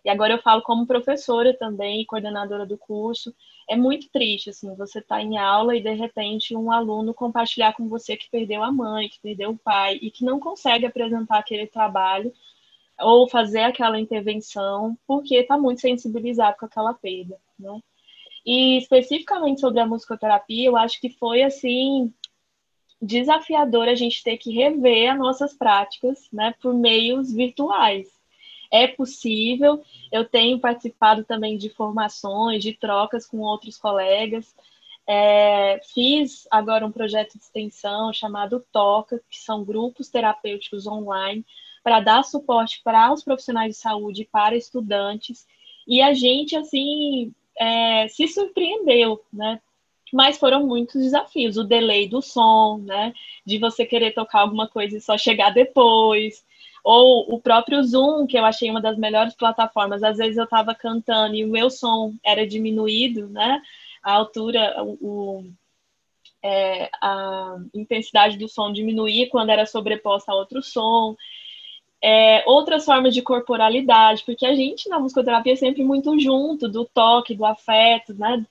[0.05, 3.35] e agora eu falo como professora também, coordenadora do curso,
[3.67, 7.89] é muito triste assim, você tá em aula e de repente um aluno compartilhar com
[7.89, 11.67] você que perdeu a mãe, que perdeu o pai e que não consegue apresentar aquele
[11.67, 12.31] trabalho
[13.01, 17.81] ou fazer aquela intervenção porque está muito sensibilizado com aquela perda, né?
[18.47, 22.13] E especificamente sobre a musicoterapia, eu acho que foi assim
[23.01, 28.09] desafiador a gente ter que rever as nossas práticas né, por meios virtuais.
[28.71, 34.55] É possível, eu tenho participado também de formações, de trocas com outros colegas.
[35.07, 41.45] É, fiz agora um projeto de extensão chamado TOCA, que são grupos terapêuticos online,
[41.83, 45.47] para dar suporte para os profissionais de saúde e para estudantes.
[45.87, 49.61] E a gente, assim, é, se surpreendeu, né?
[50.13, 51.57] Mas foram muitos desafios.
[51.57, 53.13] O delay do som, né?
[53.45, 56.45] De você querer tocar alguma coisa e só chegar depois.
[56.83, 60.03] Ou o próprio Zoom, que eu achei uma das melhores plataformas.
[60.03, 63.61] Às vezes eu estava cantando e o meu som era diminuído, né?
[64.03, 65.45] A altura, o,
[66.43, 71.17] é, a intensidade do som diminuía quando era sobreposta a outro som.
[72.03, 76.85] É, outras formas de corporalidade, porque a gente na musicoterapia é sempre muito junto, do
[76.85, 78.45] toque, do afeto, né?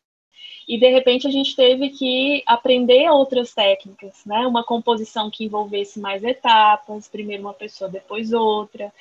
[0.67, 4.47] E de repente a gente teve que aprender outras técnicas, né?
[4.47, 8.91] Uma composição que envolvesse mais etapas, primeiro uma pessoa, depois outra.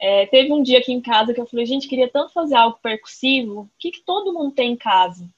[0.00, 2.78] É, teve um dia aqui em casa que eu falei, gente, queria tanto fazer algo
[2.82, 5.28] percussivo, o que, que todo mundo tem em casa?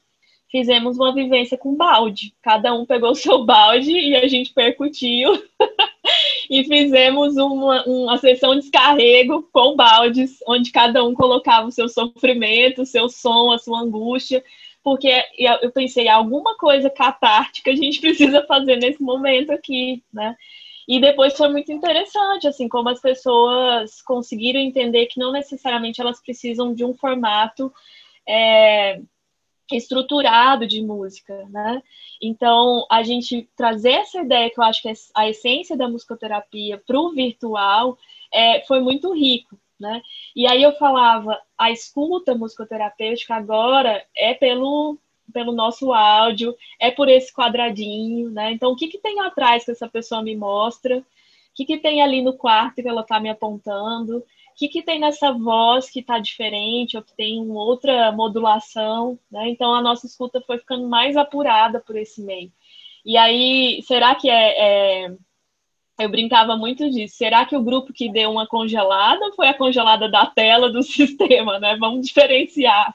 [0.50, 5.32] Fizemos uma vivência com balde, cada um pegou o seu balde e a gente percutiu.
[6.50, 11.88] e fizemos uma, uma sessão de descarrego com baldes, onde cada um colocava o seu
[11.88, 14.42] sofrimento, o seu som, a sua angústia,
[14.82, 20.36] porque eu pensei, alguma coisa catártica a gente precisa fazer nesse momento aqui, né?
[20.88, 26.20] E depois foi muito interessante, assim, como as pessoas conseguiram entender que não necessariamente elas
[26.20, 27.72] precisam de um formato
[28.26, 29.00] é,
[29.70, 31.82] estruturado de música, né?
[32.20, 36.82] Então, a gente trazer essa ideia, que eu acho que é a essência da musicoterapia
[36.84, 37.96] para o virtual,
[38.32, 40.02] é, foi muito rico, né?
[40.36, 44.98] E aí eu falava, a escuta musicoterapêutica agora é pelo
[45.32, 48.52] pelo nosso áudio, é por esse quadradinho, né?
[48.52, 50.98] Então, o que, que tem atrás que essa pessoa me mostra?
[50.98, 51.04] O
[51.54, 54.18] que, que tem ali no quarto que ela está me apontando?
[54.18, 54.24] O
[54.56, 59.48] que, que tem nessa voz que está diferente ou que tem outra modulação, né?
[59.48, 62.52] Então, a nossa escuta foi ficando mais apurada por esse meio.
[63.04, 65.16] E aí, será que é, é
[66.00, 67.16] eu brincava muito disso.
[67.16, 71.58] Será que o grupo que deu uma congelada foi a congelada da tela do sistema,
[71.58, 71.76] né?
[71.76, 72.94] Vamos diferenciar.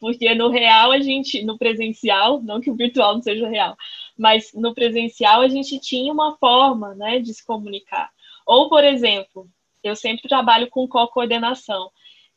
[0.00, 3.76] Porque no real a gente, no presencial, não que o virtual não seja real,
[4.16, 8.10] mas no presencial a gente tinha uma forma, né, de se comunicar.
[8.46, 9.48] Ou, por exemplo,
[9.82, 11.90] eu sempre trabalho com co-coordenação.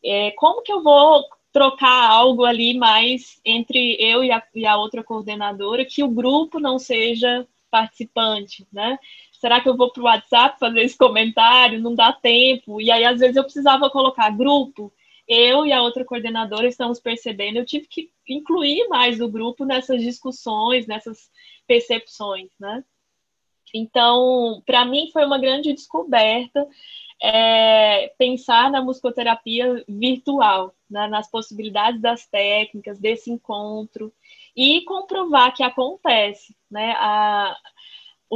[0.03, 4.75] É, como que eu vou trocar algo ali mais entre eu e a, e a
[4.75, 8.97] outra coordenadora que o grupo não seja participante, né?
[9.43, 11.77] Será que eu vou para o WhatsApp fazer esse comentário?
[11.77, 12.79] Não dá tempo.
[12.79, 14.89] E aí, às vezes, eu precisava colocar grupo.
[15.27, 20.01] Eu e a outra coordenadora estamos percebendo, eu tive que incluir mais o grupo nessas
[20.01, 21.29] discussões, nessas
[21.67, 22.85] percepções, né?
[23.73, 26.65] Então, para mim foi uma grande descoberta
[27.21, 34.13] é, pensar na musicoterapia virtual, né, nas possibilidades das técnicas, desse encontro,
[34.55, 36.55] e comprovar que acontece.
[36.71, 37.57] Né, a,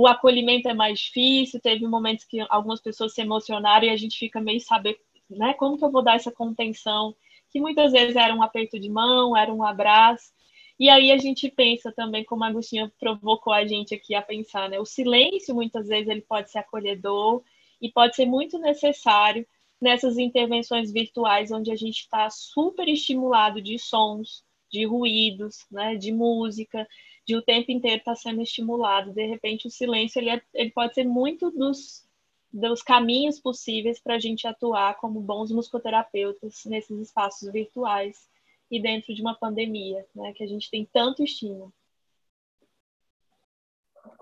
[0.01, 4.17] o acolhimento é mais difícil, teve momentos que algumas pessoas se emocionaram e a gente
[4.17, 7.15] fica meio saber né, como que eu vou dar essa contenção,
[7.49, 10.31] que muitas vezes era um aperto de mão, era um abraço,
[10.79, 14.69] e aí a gente pensa também, como a Agostinha provocou a gente aqui a pensar,
[14.69, 14.79] né?
[14.79, 17.41] O silêncio, muitas vezes, ele pode ser acolhedor
[17.81, 19.45] e pode ser muito necessário
[19.81, 25.95] nessas intervenções virtuais, onde a gente está super estimulado de sons, de ruídos, né?
[25.95, 26.87] De música,
[27.27, 29.11] de o tempo inteiro estar tá sendo estimulado.
[29.11, 32.07] De repente, o silêncio, ele, é, ele pode ser muito dos,
[32.51, 38.29] dos caminhos possíveis para a gente atuar como bons musicoterapeutas nesses espaços virtuais
[38.71, 41.73] e dentro de uma pandemia, né, que a gente tem tanto estímulo.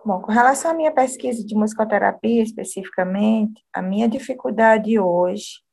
[0.04, 5.64] Bom, com relação à minha pesquisa de musicoterapia especificamente, a minha dificuldade hoje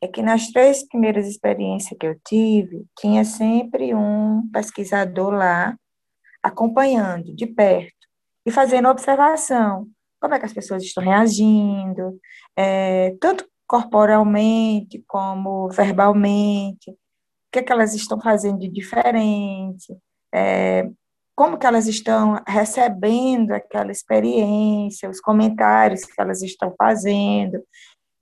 [0.00, 5.76] é que nas três primeiras experiências que eu tive, tinha sempre um pesquisador lá
[6.42, 8.06] acompanhando de perto
[8.44, 9.88] e fazendo observação.
[10.20, 12.18] Como é que as pessoas estão reagindo,
[12.56, 16.96] é, tanto corporalmente como verbalmente, o
[17.52, 19.96] que, é que elas estão fazendo de diferente,
[20.34, 20.90] é,
[21.36, 27.62] como que elas estão recebendo aquela experiência, os comentários que elas estão fazendo.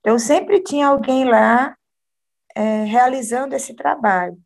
[0.01, 1.75] Então, sempre tinha alguém lá
[2.55, 4.37] é, realizando esse trabalho.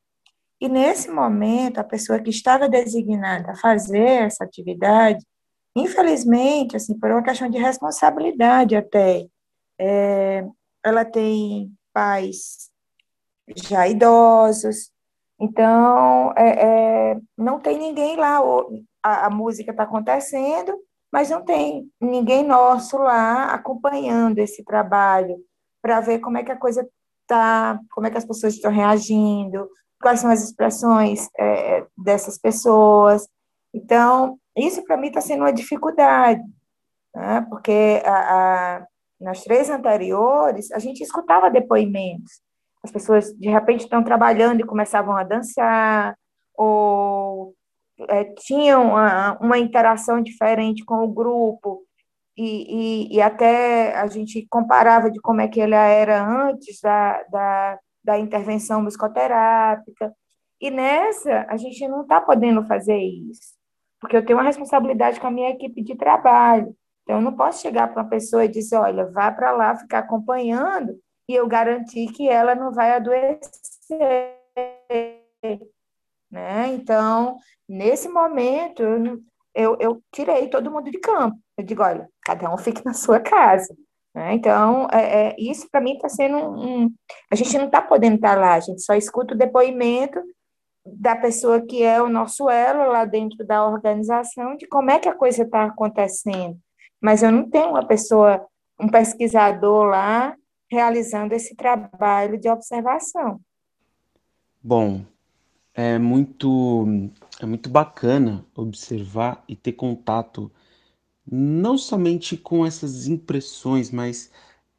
[0.60, 5.24] E nesse momento, a pessoa que estava designada a fazer essa atividade,
[5.74, 9.26] infelizmente, assim, por uma questão de responsabilidade até,
[9.78, 10.44] é,
[10.84, 12.70] ela tem pais
[13.56, 14.90] já idosos.
[15.40, 18.40] Então, é, é, não tem ninguém lá.
[19.02, 20.78] A, a música está acontecendo,
[21.10, 25.36] mas não tem ninguém nosso lá acompanhando esse trabalho
[25.82, 26.86] para ver como é que a coisa
[27.22, 29.68] está, como é que as pessoas estão reagindo,
[30.00, 33.28] quais são as expressões é, dessas pessoas.
[33.74, 36.42] Então, isso para mim está sendo uma dificuldade,
[37.14, 37.46] né?
[37.48, 38.86] porque a, a,
[39.20, 42.40] nas três anteriores a gente escutava depoimentos
[42.82, 46.16] as pessoas de repente estão trabalhando e começavam a dançar,
[46.56, 47.54] ou
[48.08, 51.82] é, tinham uma, uma, interação diferente com o grupo,
[52.36, 57.22] e, e, e, até a gente comparava de como é que ele era antes da,
[57.24, 60.14] da, da intervenção musicoterápica.
[60.60, 63.54] E nessa, a gente não está podendo fazer isso,
[64.00, 66.74] porque eu tenho uma responsabilidade com a minha equipe de trabalho.
[67.02, 70.00] Então, eu não posso chegar para uma pessoa e dizer: olha, vá para lá ficar
[70.00, 70.98] acompanhando,
[71.28, 73.40] e eu garantir que ela não vai adoecer.
[76.30, 76.68] Né?
[76.74, 77.36] Então,
[77.68, 79.22] nesse momento, eu,
[79.54, 81.38] eu, eu, tirei todo mundo de campo.
[81.56, 83.74] Eu digo, olha, cada um fique na sua casa.
[84.14, 84.34] Né?
[84.34, 86.94] Então, é, é isso para mim está sendo um, um,
[87.30, 90.20] A gente não está podendo estar tá lá, a gente só escuta o depoimento
[90.84, 95.08] da pessoa que é o nosso elo lá dentro da organização, de como é que
[95.08, 96.58] a coisa está acontecendo.
[97.00, 98.46] Mas eu não tenho uma pessoa,
[98.78, 100.34] um pesquisador lá
[100.70, 103.40] realizando esse trabalho de observação.
[104.62, 105.02] Bom,
[105.74, 106.86] é muito
[107.40, 110.52] é muito bacana observar e ter contato
[111.30, 114.30] não somente com essas impressões, mas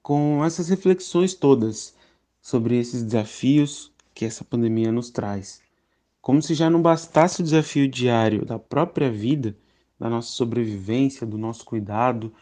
[0.02, 1.95] com essas reflexões todas
[2.41, 5.62] sobre esses desafios que essa pandemia nos traz.
[6.22, 9.56] Como se já não bastasse o desafio diário da própria vida,
[9.97, 12.34] da nossa sobrevivência, do nosso cuidado,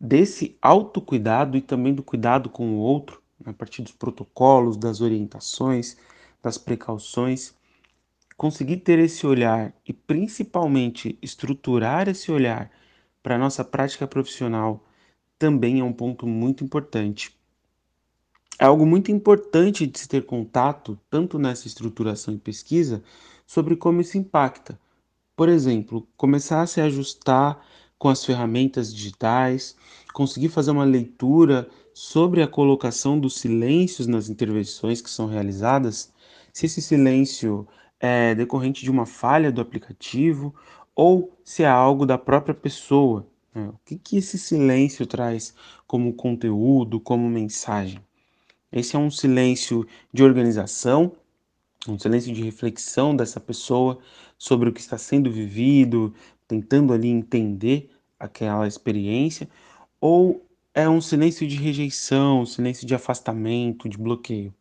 [0.00, 5.96] desse autocuidado e também do cuidado com o outro, a partir dos protocolos, das orientações,
[6.42, 7.54] das precauções,
[8.36, 12.70] conseguir ter esse olhar e principalmente estruturar esse olhar
[13.22, 14.84] para a nossa prática profissional
[15.38, 17.34] também é um ponto muito importante.
[18.58, 23.02] É algo muito importante de se ter contato, tanto nessa estruturação e pesquisa,
[23.46, 24.78] sobre como isso impacta.
[25.34, 27.64] Por exemplo, começar a se ajustar
[27.98, 29.76] com as ferramentas digitais,
[30.12, 36.12] conseguir fazer uma leitura sobre a colocação dos silêncios nas intervenções que são realizadas,
[36.52, 37.66] se esse silêncio
[37.98, 40.54] é decorrente de uma falha do aplicativo
[40.94, 43.26] ou se é algo da própria pessoa.
[43.54, 43.68] Né?
[43.68, 45.54] O que, que esse silêncio traz
[45.86, 48.00] como conteúdo, como mensagem?
[48.72, 51.12] Esse é um silêncio de organização,
[51.88, 53.98] um silêncio de reflexão dessa pessoa
[54.38, 56.14] sobre o que está sendo vivido,
[56.46, 59.48] tentando ali entender aquela experiência,
[60.00, 64.54] ou é um silêncio de rejeição, um silêncio de afastamento, de bloqueio.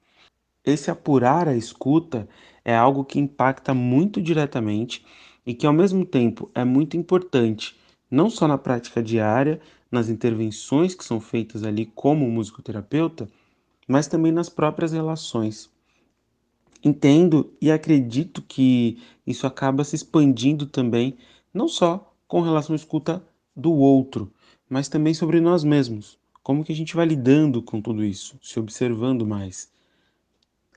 [0.66, 2.28] Esse apurar a escuta
[2.66, 5.06] é algo que impacta muito diretamente
[5.50, 7.76] e que, ao mesmo tempo, é muito importante,
[8.12, 9.60] não só na prática diária,
[9.92, 13.28] nas intervenções que são feitas ali como musicoterapeuta,
[13.88, 15.68] mas também nas próprias relações.
[16.84, 21.18] Entendo e acredito que isso acaba se expandindo também,
[21.52, 23.20] não só com relação à escuta
[23.56, 24.32] do outro,
[24.70, 26.20] mas também sobre nós mesmos.
[26.44, 29.68] Como que a gente vai lidando com tudo isso, se observando mais.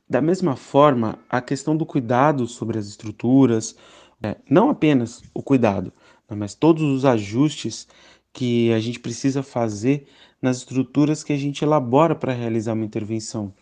[0.08, 3.76] Da mesma forma, a questão do cuidado sobre as estruturas,
[4.22, 5.92] é, não apenas o cuidado,
[6.28, 7.88] né, mas todos os ajustes
[8.32, 10.06] que a gente precisa fazer
[10.40, 13.52] nas estruturas que a gente elabora para realizar uma intervenção,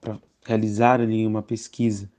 [0.00, 2.10] para realizar ali uma pesquisa.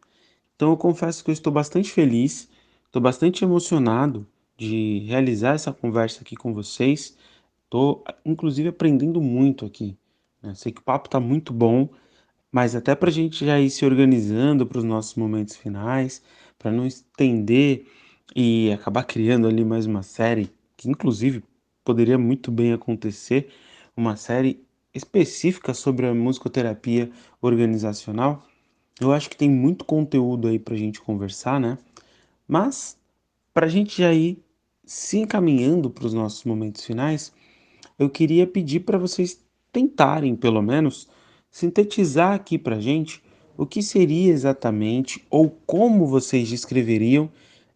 [0.55, 2.49] Então eu confesso que eu estou bastante feliz,
[2.85, 4.25] estou bastante emocionado
[4.57, 7.15] de realizar essa conversa aqui com vocês.
[7.63, 9.95] Estou, inclusive, aprendendo muito aqui.
[10.41, 10.55] Né?
[10.55, 11.89] Sei que o papo está muito bom,
[12.51, 16.23] mas até para a gente já ir se organizando para os nossos momentos finais,
[16.57, 17.85] para não estender
[18.35, 21.43] e acabar criando ali mais uma série, que inclusive
[21.83, 23.49] poderia muito bem acontecer,
[23.95, 24.61] uma série
[24.93, 27.09] específica sobre a musicoterapia
[27.41, 28.45] organizacional.
[28.99, 31.77] Eu acho que tem muito conteúdo aí para a gente conversar, né?
[32.47, 32.97] Mas,
[33.53, 34.43] para a gente já ir
[34.85, 37.33] se encaminhando para os nossos momentos finais,
[37.99, 41.07] eu queria pedir para vocês tentarem, pelo menos,
[41.49, 43.21] sintetizar aqui para a gente
[43.57, 47.29] o que seria exatamente ou como vocês descreveriam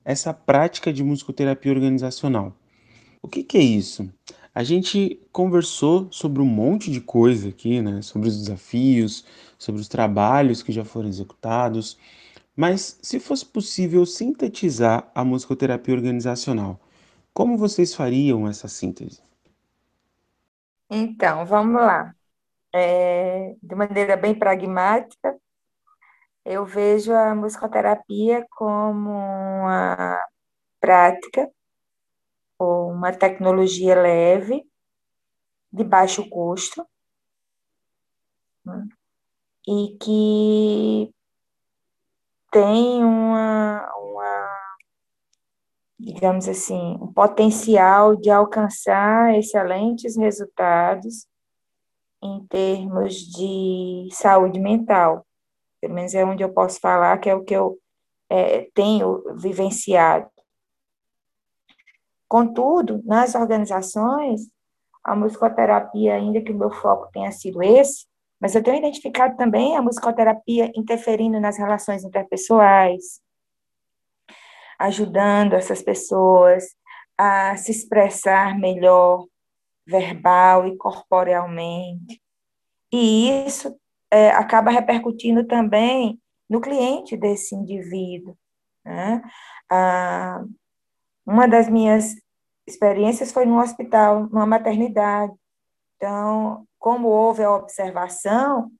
[0.05, 2.53] essa prática de musicoterapia organizacional.
[3.21, 4.11] O que, que é isso?
[4.53, 8.01] A gente conversou sobre um monte de coisa aqui, né?
[8.01, 9.25] Sobre os desafios,
[9.57, 11.97] sobre os trabalhos que já foram executados.
[12.55, 16.79] Mas se fosse possível sintetizar a musicoterapia organizacional,
[17.33, 19.21] como vocês fariam essa síntese?
[20.89, 22.13] Então, vamos lá
[22.73, 25.37] é, de maneira bem pragmática,
[26.45, 30.23] eu vejo a musicoterapia como uma
[30.79, 31.49] prática
[32.59, 34.63] ou uma tecnologia leve,
[35.71, 36.85] de baixo custo,
[38.65, 38.87] né,
[39.67, 41.13] e que
[42.51, 44.49] tem uma, uma,
[45.99, 51.25] digamos assim, um potencial de alcançar excelentes resultados
[52.23, 55.25] em termos de saúde mental.
[55.81, 57.77] Pelo menos é onde eu posso falar, que é o que eu
[58.29, 60.29] é, tenho vivenciado.
[62.29, 64.49] Contudo, nas organizações,
[65.03, 68.05] a musicoterapia, ainda que o meu foco tenha sido esse,
[68.39, 73.21] mas eu tenho identificado também a musicoterapia interferindo nas relações interpessoais,
[74.79, 76.63] ajudando essas pessoas
[77.17, 79.27] a se expressar melhor,
[79.85, 82.21] verbal e corporealmente.
[82.91, 83.77] E isso
[84.11, 88.37] é, acaba repercutindo também no cliente desse indivíduo.
[88.85, 89.21] Né?
[89.71, 90.43] Ah,
[91.25, 92.15] uma das minhas
[92.67, 95.33] experiências foi no hospital, numa maternidade.
[95.95, 98.71] Então, como houve a observação,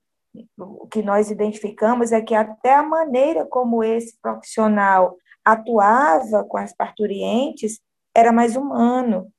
[0.58, 6.74] o que nós identificamos é que até a maneira como esse profissional atuava com as
[6.74, 7.80] parturientes
[8.14, 9.30] era mais humano,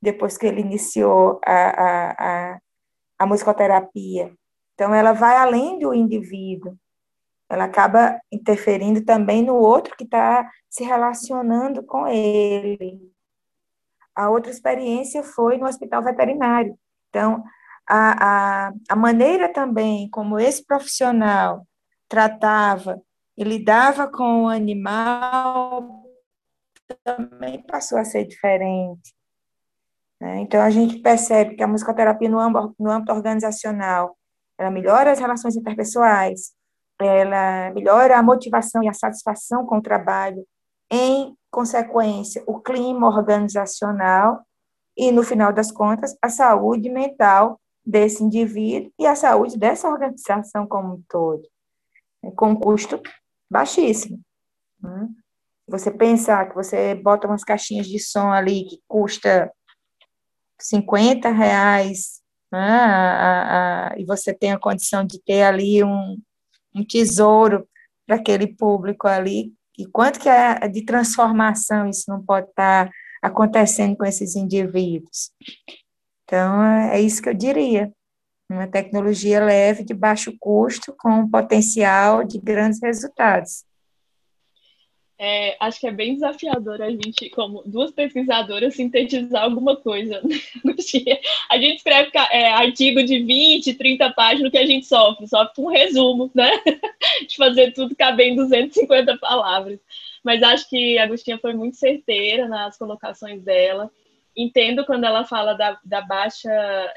[0.00, 2.10] depois que ele iniciou a, a,
[2.52, 2.58] a,
[3.18, 4.32] a musicoterapia.
[4.80, 6.74] Então, ela vai além do indivíduo,
[7.50, 12.98] ela acaba interferindo também no outro que está se relacionando com ele.
[14.16, 16.78] A outra experiência foi no hospital veterinário.
[17.10, 17.44] Então,
[17.86, 21.66] a, a, a maneira também como esse profissional
[22.08, 23.02] tratava
[23.36, 26.06] e lidava com o animal
[27.04, 29.14] também passou a ser diferente.
[30.18, 30.40] Né?
[30.40, 34.16] Então, a gente percebe que a musicoterapia no âmbito, no âmbito organizacional,
[34.60, 36.52] ela melhora as relações interpessoais,
[37.00, 40.46] ela melhora a motivação e a satisfação com o trabalho,
[40.90, 44.44] em consequência, o clima organizacional
[44.94, 50.66] e, no final das contas, a saúde mental desse indivíduo e a saúde dessa organização
[50.66, 51.42] como um todo,
[52.22, 52.30] né?
[52.36, 53.00] com um custo
[53.50, 54.20] baixíssimo.
[54.78, 55.08] Né?
[55.68, 59.50] Você pensar que você bota umas caixinhas de som ali que custa
[60.60, 62.19] 50 reais,
[62.50, 66.18] né, a, a, e você tem a condição de ter ali um,
[66.74, 67.66] um tesouro
[68.06, 72.90] para aquele público ali, e quanto que é de transformação isso não pode estar
[73.22, 75.30] acontecendo com esses indivíduos.
[76.24, 77.92] Então, é isso que eu diria.
[78.50, 83.64] Uma tecnologia leve, de baixo custo, com potencial de grandes resultados.
[85.22, 90.18] É, acho que é bem desafiador a gente, como duas pesquisadoras, sintetizar alguma coisa.
[91.50, 95.66] a gente escreve é, artigo de 20, 30 páginas que a gente sofre, sofre um
[95.66, 96.50] resumo, né?
[97.28, 99.78] De fazer tudo caber em 250 palavras.
[100.24, 103.90] Mas acho que a Agostinha foi muito certeira nas colocações dela
[104.36, 106.50] entendo quando ela fala da, da baixa,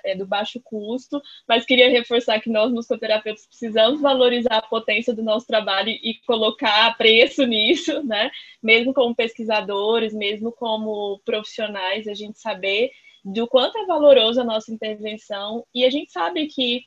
[0.04, 5.24] é, do baixo custo, mas queria reforçar que nós, musicoterapeutas, precisamos valorizar a potência do
[5.24, 8.32] nosso trabalho e colocar preço nisso, né?
[8.62, 12.92] Mesmo como pesquisadores, mesmo como profissionais, a gente saber
[13.24, 16.84] do quanto é valoroso a nossa intervenção e a gente sabe que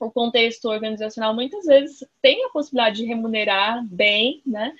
[0.00, 4.72] o contexto organizacional muitas vezes tem a possibilidade de remunerar bem, né?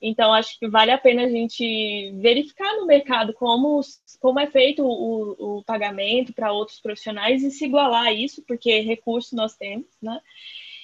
[0.00, 3.80] Então, acho que vale a pena a gente verificar no mercado como,
[4.20, 8.80] como é feito o, o pagamento para outros profissionais e se igualar a isso, porque
[8.80, 10.20] recurso nós temos, né?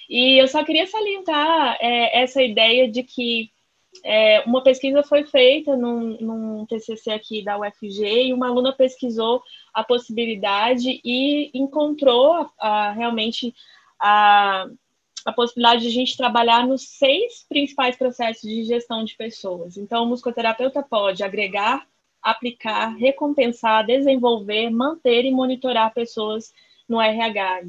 [0.09, 3.51] E eu só queria salientar é, essa ideia de que
[4.03, 9.43] é, uma pesquisa foi feita num, num, TCC aqui da UFG e uma aluna pesquisou
[9.73, 13.53] a possibilidade e encontrou a, a, realmente
[13.99, 14.67] a,
[15.25, 19.77] a possibilidade de a gente trabalhar nos seis principais processos de gestão de pessoas.
[19.77, 21.87] Então, o musicoterapeuta pode agregar,
[22.21, 26.53] aplicar, recompensar, desenvolver, manter e monitorar pessoas
[26.87, 27.63] no RH.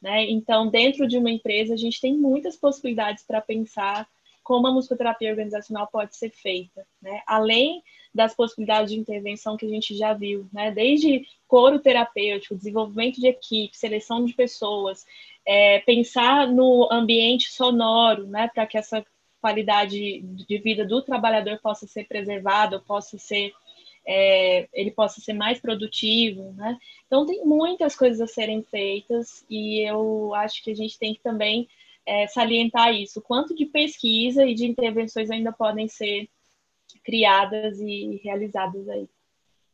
[0.00, 0.30] Né?
[0.30, 4.08] Então, dentro de uma empresa, a gente tem muitas possibilidades para pensar
[4.46, 7.20] como a musicoterapia organizacional pode ser feita, né?
[7.26, 7.82] Além
[8.14, 10.70] das possibilidades de intervenção que a gente já viu, né?
[10.70, 15.04] Desde coro terapêutico, desenvolvimento de equipe, seleção de pessoas,
[15.46, 19.04] é, pensar no ambiente sonoro, né, para que essa
[19.40, 23.52] qualidade de vida do trabalhador possa ser preservada, possa ser
[24.08, 26.78] é, ele possa ser mais produtivo, né?
[27.06, 31.20] Então tem muitas coisas a serem feitas e eu acho que a gente tem que
[31.20, 31.68] também
[32.06, 36.28] é, salientar isso, quanto de pesquisa e de intervenções ainda podem ser
[37.04, 39.08] criadas e realizadas aí,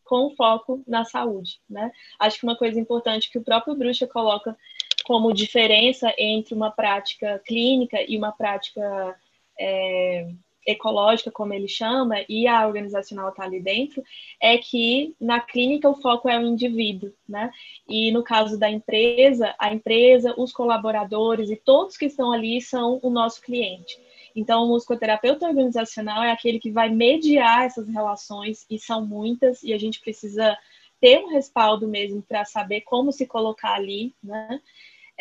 [0.03, 1.93] com foco na saúde, né?
[2.19, 4.57] Acho que uma coisa importante que o próprio Bruxa coloca
[5.05, 9.17] como diferença entre uma prática clínica e uma prática
[9.59, 10.29] é,
[10.67, 14.03] ecológica, como ele chama, e a organizacional está ali dentro,
[14.41, 17.51] é que na clínica o foco é o indivíduo, né?
[17.89, 23.01] E no caso da empresa, a empresa, os colaboradores e todos que estão ali são
[23.03, 23.99] o nosso cliente.
[24.35, 29.73] Então, o musicoterapeuta organizacional é aquele que vai mediar essas relações, e são muitas, e
[29.73, 30.57] a gente precisa
[31.01, 34.61] ter um respaldo mesmo para saber como se colocar ali, né?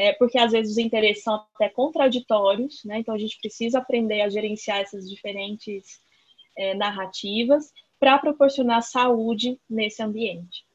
[0.01, 2.97] É, porque às vezes os interesses são até contraditórios, né?
[2.97, 5.99] Então a gente precisa aprender a gerenciar essas diferentes
[6.57, 7.65] é, narrativas
[7.99, 10.65] para proporcionar saúde nesse ambiente.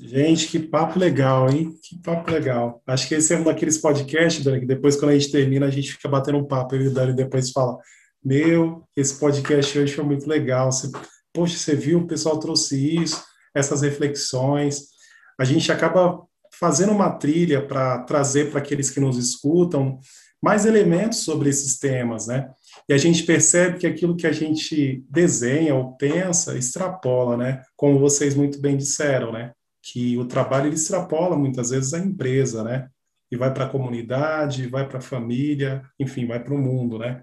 [0.00, 1.76] Gente, que papo legal, hein?
[1.82, 2.82] Que papo legal.
[2.86, 5.70] Acho que esse é um daqueles podcasts, Dani, que depois, quando a gente termina, a
[5.70, 6.74] gente fica batendo um papo.
[6.76, 7.76] E o Dani depois fala:
[8.24, 10.72] Meu, esse podcast hoje foi muito legal.
[10.72, 10.90] Você,
[11.30, 13.22] poxa, você viu, o pessoal trouxe isso,
[13.54, 14.92] essas reflexões
[15.38, 16.22] a gente acaba
[16.52, 19.98] fazendo uma trilha para trazer para aqueles que nos escutam
[20.42, 22.50] mais elementos sobre esses temas, né?
[22.88, 27.62] E a gente percebe que aquilo que a gente desenha ou pensa extrapola, né?
[27.76, 29.52] Como vocês muito bem disseram, né?
[29.80, 32.88] Que o trabalho ele extrapola muitas vezes a empresa, né?
[33.30, 37.22] E vai para a comunidade, vai para a família, enfim, vai para o mundo, né?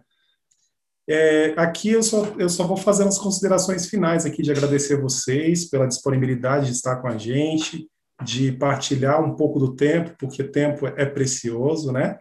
[1.08, 5.66] É, aqui eu só, eu só vou fazer as considerações finais aqui de agradecer vocês
[5.66, 7.90] pela disponibilidade de estar com a gente,
[8.24, 12.18] de partilhar um pouco do tempo, porque tempo é precioso, né?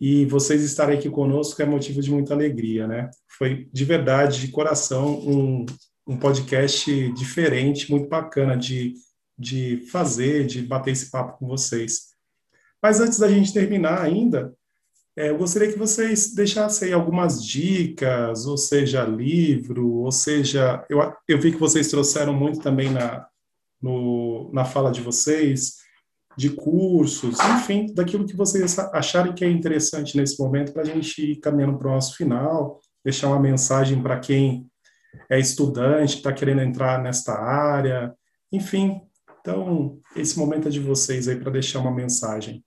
[0.00, 3.10] E vocês estarem aqui conosco é motivo de muita alegria, né?
[3.36, 5.66] Foi de verdade, de coração, um,
[6.06, 8.94] um podcast diferente, muito bacana de,
[9.36, 12.08] de fazer, de bater esse papo com vocês.
[12.80, 14.54] Mas antes da gente terminar ainda,
[15.16, 21.40] é, eu gostaria que vocês deixassem algumas dicas, ou seja, livro, ou seja, eu, eu
[21.40, 23.26] vi que vocês trouxeram muito também na,
[23.80, 25.76] no, na fala de vocês,
[26.36, 31.32] de cursos, enfim, daquilo que vocês acharem que é interessante nesse momento para a gente
[31.32, 34.66] ir caminhando para o nosso final, deixar uma mensagem para quem
[35.28, 38.14] é estudante, está querendo entrar nesta área,
[38.52, 39.00] enfim.
[39.40, 42.62] Então, esse momento é de vocês aí para deixar uma mensagem.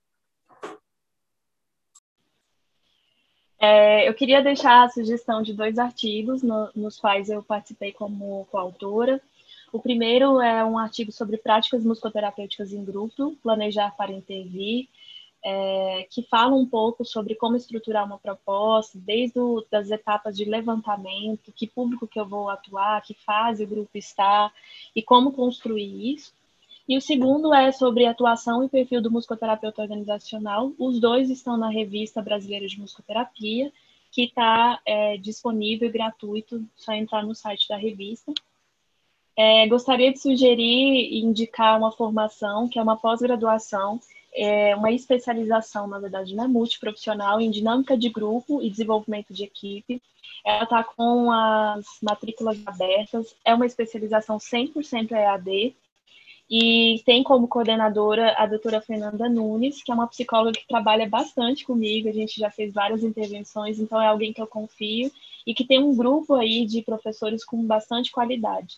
[3.58, 8.44] É, eu queria deixar a sugestão de dois artigos no, nos quais eu participei como
[8.50, 9.22] coautora.
[9.72, 14.86] O primeiro é um artigo sobre práticas musicoterapêuticas em grupo, planejar para intervir,
[15.42, 20.44] é, que fala um pouco sobre como estruturar uma proposta, desde o, das etapas de
[20.44, 24.52] levantamento, que público que eu vou atuar, que fase o grupo está
[24.94, 26.34] e como construir isso.
[26.86, 30.72] E o segundo é sobre atuação e perfil do musicoterapeuta organizacional.
[30.78, 33.72] Os dois estão na revista brasileira de musicoterapia
[34.10, 38.30] que está é, disponível e gratuito, só entrar no site da revista.
[39.36, 44.00] É, gostaria de sugerir e indicar uma formação, que é uma pós-graduação,
[44.34, 50.02] é uma especialização, na verdade, né, multiprofissional em dinâmica de grupo e desenvolvimento de equipe.
[50.44, 55.74] Ela está com as matrículas abertas, é uma especialização 100% EAD,
[56.50, 61.64] e tem como coordenadora a doutora Fernanda Nunes, que é uma psicóloga que trabalha bastante
[61.64, 65.10] comigo, a gente já fez várias intervenções, então é alguém que eu confio
[65.46, 68.76] e que tem um grupo aí de professores com bastante qualidade.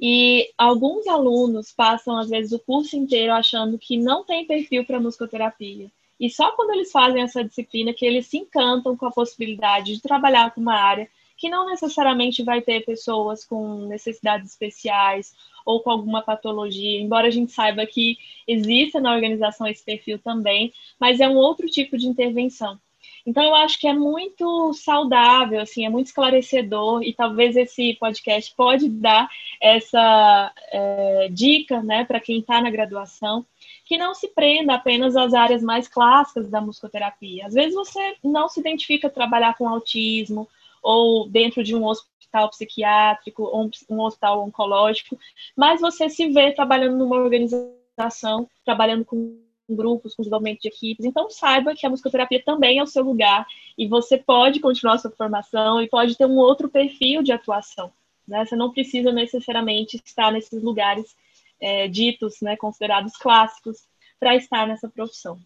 [0.00, 5.00] E alguns alunos passam, às vezes, o curso inteiro achando que não tem perfil para
[5.00, 5.90] musicoterapia
[6.22, 10.00] e só quando eles fazem essa disciplina que eles se encantam com a possibilidade de
[10.00, 15.34] trabalhar com uma área que não necessariamente vai ter pessoas com necessidades especiais
[15.66, 18.16] ou com alguma patologia, embora a gente saiba que
[18.46, 22.78] exista na organização esse perfil também, mas é um outro tipo de intervenção.
[23.24, 28.52] Então, eu acho que é muito saudável, assim, é muito esclarecedor e talvez esse podcast
[28.56, 29.28] pode dar
[29.60, 33.46] essa é, dica, né, para quem está na graduação,
[33.84, 37.46] que não se prenda apenas às áreas mais clássicas da musicoterapia.
[37.46, 40.48] Às vezes você não se identifica trabalhar com autismo
[40.82, 45.16] ou dentro de um hospital psiquiátrico ou um hospital oncológico,
[45.56, 49.38] mas você se vê trabalhando numa organização, trabalhando com
[49.68, 51.04] grupos, com desenvolvimento de equipes.
[51.04, 54.98] Então, saiba que a musicoterapia também é o seu lugar e você pode continuar a
[54.98, 57.92] sua formação e pode ter um outro perfil de atuação.
[58.26, 58.44] Né?
[58.44, 61.16] Você não precisa necessariamente estar nesses lugares
[61.60, 63.86] é, ditos, né, considerados clássicos,
[64.18, 65.38] para estar nessa profissão.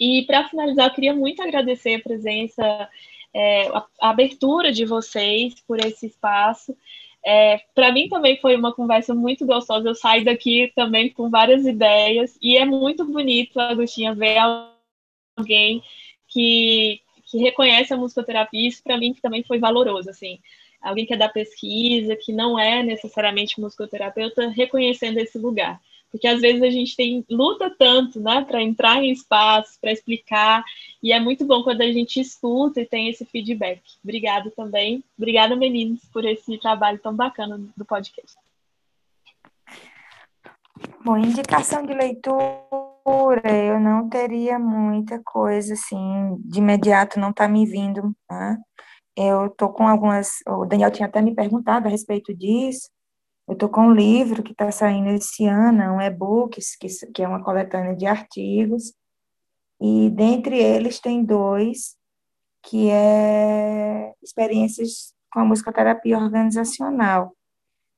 [0.00, 2.88] E para finalizar, eu queria muito agradecer a presença,
[3.32, 6.76] é, a, a, abertura de vocês por esse espaço.
[7.24, 9.88] É, para mim também foi uma conversa muito gostosa.
[9.88, 14.38] Eu saio daqui também com várias ideias e é muito bonito, Agostinha, ver
[15.36, 15.82] alguém
[16.28, 18.68] que, que reconhece a musicoterapia.
[18.68, 20.38] Isso para mim também foi valoroso, assim
[20.82, 25.80] alguém que é da pesquisa, que não é necessariamente musicoterapeuta, reconhecendo esse lugar.
[26.12, 30.62] Porque às vezes a gente tem luta tanto, né, para entrar em espaços, para explicar,
[31.02, 33.80] e é muito bom quando a gente escuta e tem esse feedback.
[34.04, 35.02] Obrigada também.
[35.16, 38.36] Obrigada, meninos, por esse trabalho tão bacana do podcast.
[41.02, 47.66] Bom, indicação de leitura, eu não teria muita coisa, assim, de imediato não está me
[47.66, 48.58] vindo, né?
[49.16, 50.38] Eu estou com algumas.
[50.46, 52.88] O Daniel tinha até me perguntado a respeito disso.
[53.48, 57.28] Eu estou com um livro que está saindo esse ano, um e-book, que, que é
[57.28, 58.94] uma coletânea de artigos,
[59.80, 61.96] e dentre eles tem dois,
[62.62, 67.36] que é experiências com a musicoterapia organizacional.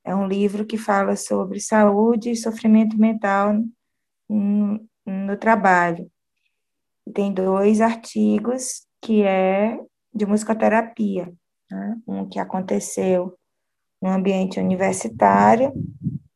[0.03, 3.55] É um livro que fala sobre saúde e sofrimento mental
[4.29, 6.11] no, no trabalho.
[7.07, 9.79] E tem dois artigos que é
[10.13, 11.31] de musicoterapia,
[11.71, 11.97] né?
[12.07, 13.37] um que aconteceu
[14.05, 15.73] no ambiente universitário,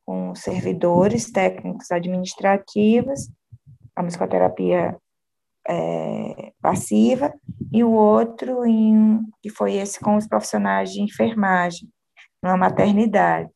[0.06, 3.30] com servidores técnicos administrativos,
[3.94, 4.96] a musicoterapia
[5.68, 7.30] é, passiva,
[7.70, 11.86] e o outro em, que foi esse com os profissionais de enfermagem,
[12.42, 13.50] numa maternidade.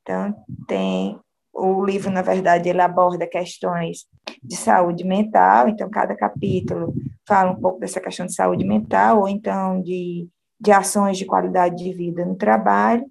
[0.00, 0.34] Então,
[0.66, 1.20] tem
[1.52, 4.06] o livro, na verdade, ele aborda questões
[4.42, 6.94] de saúde mental, então cada capítulo
[7.28, 10.26] fala um pouco dessa questão de saúde mental, ou então de,
[10.58, 13.04] de ações de qualidade de vida no trabalho,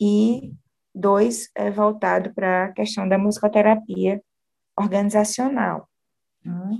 [0.00, 0.52] e
[0.94, 4.22] dois é voltado para a questão da musicoterapia
[4.76, 5.88] organizacional.
[6.44, 6.78] Né?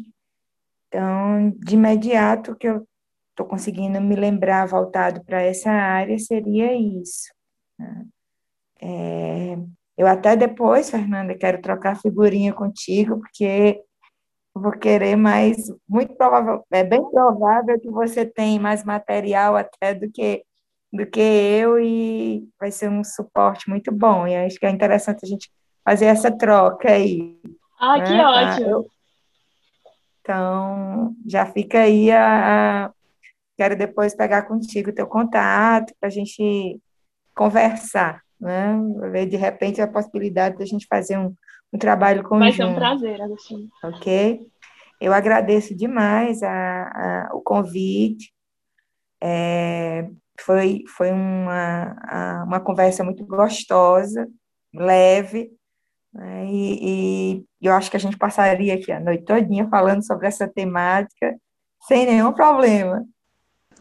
[0.89, 2.87] Então, de imediato, o que eu
[3.31, 7.33] estou conseguindo me lembrar voltado para essa área seria isso.
[7.79, 8.07] Né?
[8.81, 9.59] É,
[9.97, 13.83] eu até depois, Fernanda, quero trocar figurinha contigo, porque
[14.55, 15.57] vou querer mais,
[15.89, 20.45] muito provável, é bem provável que você tenha mais material até do que
[20.95, 24.27] do que eu e vai ser um suporte muito bom.
[24.27, 25.51] E acho que é interessante a gente
[25.85, 27.41] fazer essa troca aí.
[27.79, 28.05] Ah, né?
[28.05, 28.71] que ótimo!
[28.71, 28.87] Eu,
[30.21, 32.93] então, já fica aí a, a
[33.59, 36.81] quero depois pegar contigo o teu contato para a gente
[37.35, 38.77] conversar né?
[39.27, 41.35] De repente, a possibilidade da gente fazer um,
[41.73, 42.41] um trabalho conjunto.
[42.41, 43.69] Vai ser um prazer, Agostinho.
[43.83, 44.47] Ok?
[45.01, 48.33] Eu agradeço demais a, a o convite.
[49.23, 50.09] É,
[50.41, 54.27] foi foi uma, uma conversa muito gostosa,
[54.73, 55.51] leve,
[56.13, 56.47] né?
[56.47, 60.49] e, e, eu acho que a gente passaria aqui a noite todinha falando sobre essa
[60.49, 61.35] temática
[61.87, 63.05] sem nenhum problema.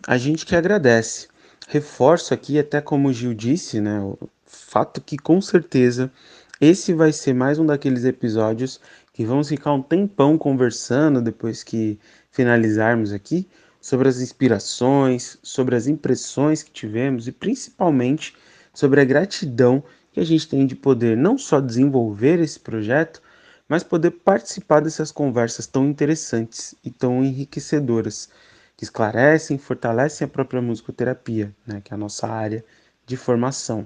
[0.05, 1.27] A gente que agradece.
[1.69, 6.11] Reforço aqui, até como o Gil disse, né, o fato que com certeza
[6.59, 8.79] esse vai ser mais um daqueles episódios
[9.13, 11.99] que vamos ficar um tempão conversando depois que
[12.31, 13.47] finalizarmos aqui
[13.83, 18.33] sobre as inspirações, sobre as impressões que tivemos e principalmente
[18.73, 19.83] sobre a gratidão
[20.13, 23.21] que a gente tem de poder não só desenvolver esse projeto,
[23.67, 28.29] mas poder participar dessas conversas tão interessantes e tão enriquecedoras,
[28.77, 32.63] que esclarecem fortalecem a própria musicoterapia, né, que é a nossa área
[33.05, 33.85] de formação.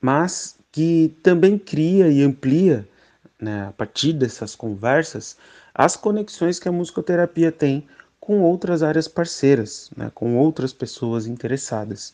[0.00, 2.88] Mas que também cria e amplia,
[3.38, 5.36] né, a partir dessas conversas,
[5.74, 7.86] as conexões que a musicoterapia tem
[8.26, 12.12] com outras áreas parceiras, né, com outras pessoas interessadas.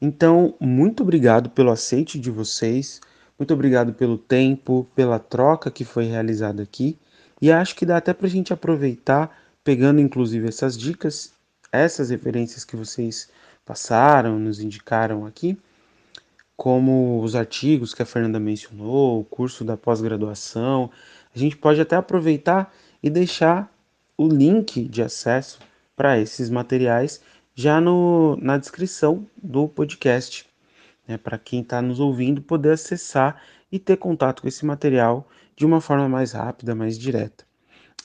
[0.00, 3.00] Então, muito obrigado pelo aceite de vocês,
[3.36, 6.96] muito obrigado pelo tempo, pela troca que foi realizada aqui,
[7.40, 11.32] e acho que dá até para a gente aproveitar, pegando inclusive essas dicas,
[11.72, 13.28] essas referências que vocês
[13.66, 15.58] passaram, nos indicaram aqui,
[16.56, 20.88] como os artigos que a Fernanda mencionou, o curso da pós-graduação.
[21.34, 23.71] A gente pode até aproveitar e deixar
[24.22, 25.58] o link de acesso
[25.96, 27.20] para esses materiais
[27.54, 30.48] já no, na descrição do podcast,
[31.06, 35.66] né, para quem está nos ouvindo poder acessar e ter contato com esse material de
[35.66, 37.44] uma forma mais rápida, mais direta.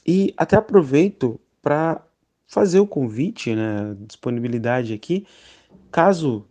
[0.05, 2.03] E até aproveito para
[2.47, 5.25] fazer o convite, né, disponibilidade aqui,
[5.91, 6.47] caso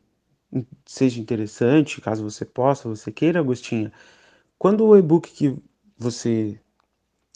[0.85, 3.93] seja interessante, caso você possa, você queira, Agostinha,
[4.59, 5.57] quando o e-book que
[5.99, 6.59] você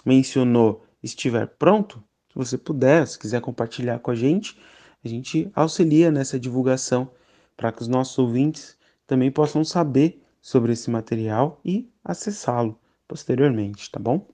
[0.06, 4.56] mencionou estiver pronto, se você puder, se quiser compartilhar com a gente,
[5.04, 7.10] a gente auxilia nessa divulgação
[7.56, 12.78] para que os nossos ouvintes também possam saber sobre esse material e acessá-lo
[13.08, 14.26] posteriormente, tá bom?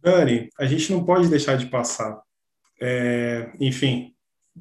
[0.00, 2.22] Dani, a gente não pode deixar de passar.
[2.80, 4.14] É, enfim,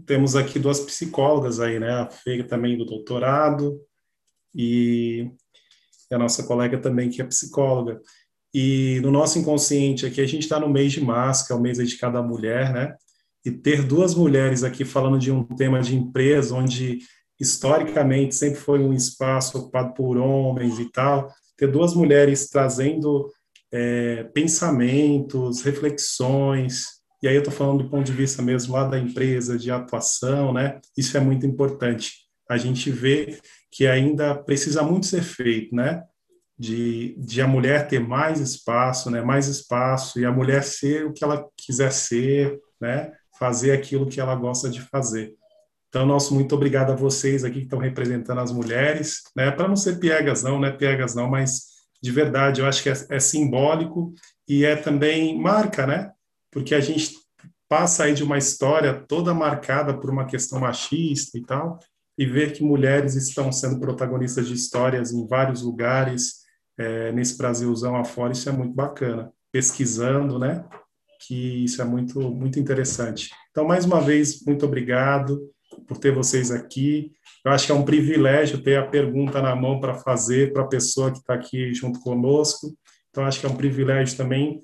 [0.05, 1.91] temos aqui duas psicólogas aí, né?
[1.91, 3.79] A Fê também do doutorado
[4.53, 5.29] e
[6.11, 8.01] a nossa colega também que é psicóloga.
[8.57, 11.59] E no nosso inconsciente aqui, a gente está no mês de março, que é o
[11.59, 12.95] mês dedicado à mulher, né?
[13.45, 16.99] E ter duas mulheres aqui falando de um tema de empresa, onde
[17.37, 23.29] historicamente sempre foi um espaço ocupado por homens e tal, ter duas mulheres trazendo
[23.73, 26.85] é, pensamentos, reflexões,
[27.21, 30.53] e aí eu estou falando do ponto de vista mesmo lá da empresa, de atuação,
[30.53, 30.79] né?
[30.97, 32.13] Isso é muito importante.
[32.49, 33.37] A gente vê
[33.69, 36.03] que ainda precisa muito ser feito, né?
[36.57, 39.21] De, de a mulher ter mais espaço, né?
[39.21, 43.11] Mais espaço e a mulher ser o que ela quiser ser, né?
[43.37, 45.33] Fazer aquilo que ela gosta de fazer.
[45.89, 49.51] Então, nosso muito obrigado a vocês aqui que estão representando as mulheres, né?
[49.51, 50.71] Para não ser piegas não, né?
[50.71, 54.13] Piegas não, mas de verdade, eu acho que é, é simbólico
[54.47, 56.11] e é também marca, né?
[56.55, 57.17] porque a gente
[57.67, 61.77] passa aí de uma história toda marcada por uma questão machista e tal,
[62.17, 66.44] e ver que mulheres estão sendo protagonistas de histórias em vários lugares,
[66.77, 69.31] é, nesse Brasilzão afora, isso é muito bacana.
[69.51, 70.65] Pesquisando, né?
[71.27, 73.29] Que isso é muito, muito interessante.
[73.51, 75.49] Então, mais uma vez, muito obrigado
[75.87, 77.11] por ter vocês aqui.
[77.43, 80.67] Eu acho que é um privilégio ter a pergunta na mão para fazer para a
[80.67, 82.75] pessoa que está aqui junto conosco.
[83.09, 84.61] Então, acho que é um privilégio também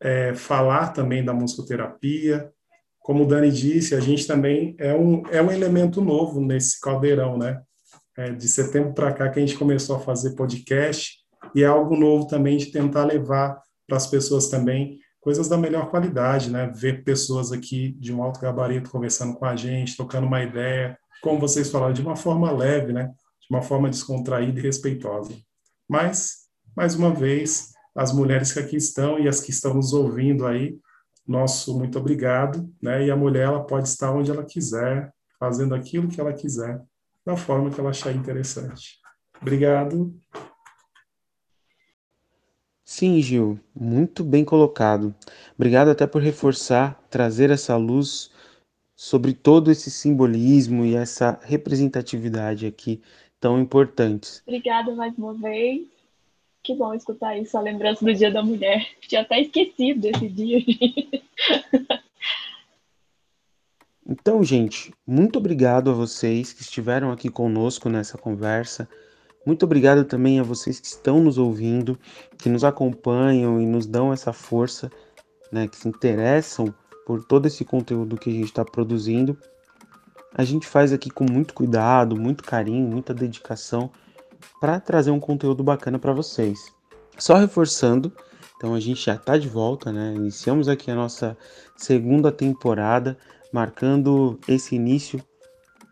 [0.00, 2.50] é, falar também da musicoterapia.
[3.00, 7.38] Como o Dani disse, a gente também é um, é um elemento novo nesse caldeirão,
[7.38, 7.62] né?
[8.18, 11.96] É, de setembro para cá que a gente começou a fazer podcast e é algo
[11.96, 16.70] novo também de tentar levar para as pessoas também coisas da melhor qualidade, né?
[16.74, 21.40] Ver pessoas aqui de um alto gabarito conversando com a gente, trocando uma ideia, como
[21.40, 23.12] vocês falaram, de uma forma leve, né?
[23.40, 25.34] De uma forma descontraída e respeitosa.
[25.88, 26.46] Mas,
[26.76, 30.78] mais uma vez, as mulheres que aqui estão e as que estão nos ouvindo aí,
[31.26, 33.06] nosso muito obrigado, né?
[33.06, 36.80] E a mulher ela pode estar onde ela quiser, fazendo aquilo que ela quiser,
[37.24, 38.98] da forma que ela achar interessante.
[39.40, 40.14] Obrigado.
[42.88, 45.12] Sim, Gil, muito bem colocado.
[45.56, 48.30] Obrigado até por reforçar, trazer essa luz
[48.94, 53.02] sobre todo esse simbolismo e essa representatividade aqui
[53.40, 54.40] tão importantes.
[54.46, 55.88] Obrigada mais uma vez.
[56.62, 58.86] Que bom escutar isso, a lembrança do Dia da Mulher.
[59.02, 60.60] Tinha até esquecido desse dia.
[64.08, 68.88] então, gente, muito obrigado a vocês que estiveram aqui conosco nessa conversa.
[69.46, 71.96] Muito obrigado também a vocês que estão nos ouvindo,
[72.36, 74.90] que nos acompanham e nos dão essa força,
[75.52, 76.74] né, que se interessam
[77.06, 79.38] por todo esse conteúdo que a gente está produzindo.
[80.34, 83.88] A gente faz aqui com muito cuidado, muito carinho, muita dedicação
[84.60, 86.74] para trazer um conteúdo bacana para vocês.
[87.16, 88.12] Só reforçando,
[88.56, 90.12] então a gente já está de volta, né?
[90.14, 91.38] Iniciamos aqui a nossa
[91.76, 93.16] segunda temporada,
[93.52, 95.22] marcando esse início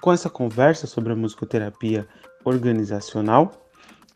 [0.00, 2.06] com essa conversa sobre a musicoterapia
[2.44, 3.52] organizacional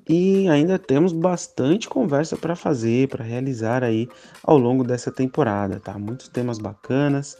[0.09, 4.09] e ainda temos bastante conversa para fazer, para realizar aí
[4.43, 5.99] ao longo dessa temporada, tá?
[5.99, 7.37] Muitos temas bacanas,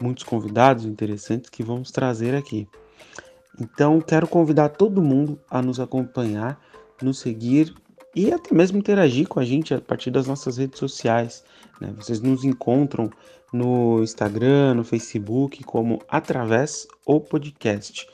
[0.00, 2.68] muitos convidados interessantes que vamos trazer aqui.
[3.60, 6.60] Então, quero convidar todo mundo a nos acompanhar,
[7.02, 7.74] nos seguir
[8.14, 11.44] e até mesmo interagir com a gente a partir das nossas redes sociais.
[11.80, 11.92] Né?
[11.96, 13.10] Vocês nos encontram
[13.52, 18.08] no Instagram, no Facebook, como Através ou Podcast.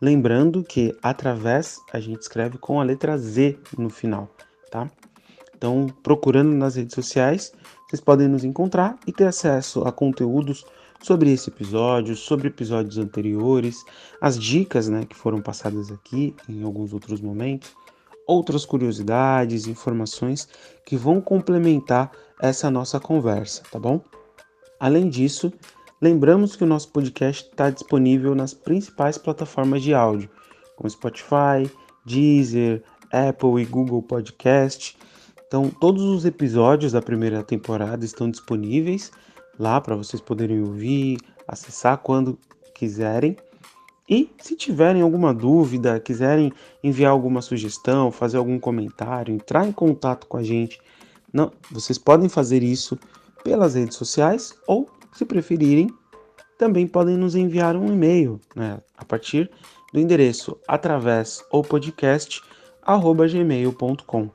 [0.00, 4.32] Lembrando que através a gente escreve com a letra Z no final,
[4.70, 4.90] tá?
[5.56, 7.52] Então, procurando nas redes sociais,
[7.88, 10.64] vocês podem nos encontrar e ter acesso a conteúdos
[11.02, 13.84] sobre esse episódio, sobre episódios anteriores,
[14.20, 17.74] as dicas né, que foram passadas aqui em alguns outros momentos,
[18.26, 20.48] outras curiosidades, informações
[20.84, 24.00] que vão complementar essa nossa conversa, tá bom?
[24.78, 25.52] Além disso,
[26.00, 30.30] Lembramos que o nosso podcast está disponível nas principais plataformas de áudio,
[30.76, 31.68] como Spotify,
[32.06, 34.96] Deezer, Apple e Google Podcast.
[35.44, 39.10] Então, todos os episódios da primeira temporada estão disponíveis
[39.58, 41.18] lá para vocês poderem ouvir,
[41.48, 42.38] acessar quando
[42.76, 43.36] quiserem.
[44.08, 50.28] E se tiverem alguma dúvida, quiserem enviar alguma sugestão, fazer algum comentário, entrar em contato
[50.28, 50.80] com a gente,
[51.32, 52.96] não, vocês podem fazer isso
[53.42, 55.88] pelas redes sociais ou se preferirem,
[56.58, 59.50] também podem nos enviar um e-mail né, a partir
[59.92, 62.42] do endereço através ou podcast
[63.30, 64.30] gmail.com.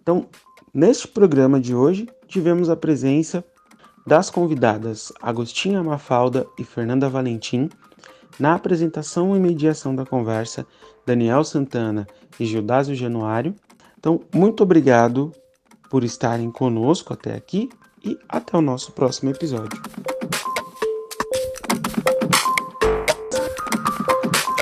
[0.00, 0.26] Então,
[0.72, 3.44] neste programa de hoje, tivemos a presença
[4.06, 7.68] das convidadas Agostinha Mafalda e Fernanda Valentim,
[8.38, 10.66] na apresentação e mediação da conversa,
[11.04, 12.06] Daniel Santana
[12.38, 13.54] e Gildásio Januário.
[13.98, 15.32] Então, muito obrigado
[15.90, 17.68] por estarem conosco até aqui
[18.04, 19.80] e até o nosso próximo episódio.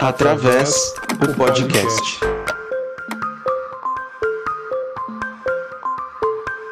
[0.00, 2.35] Através do podcast.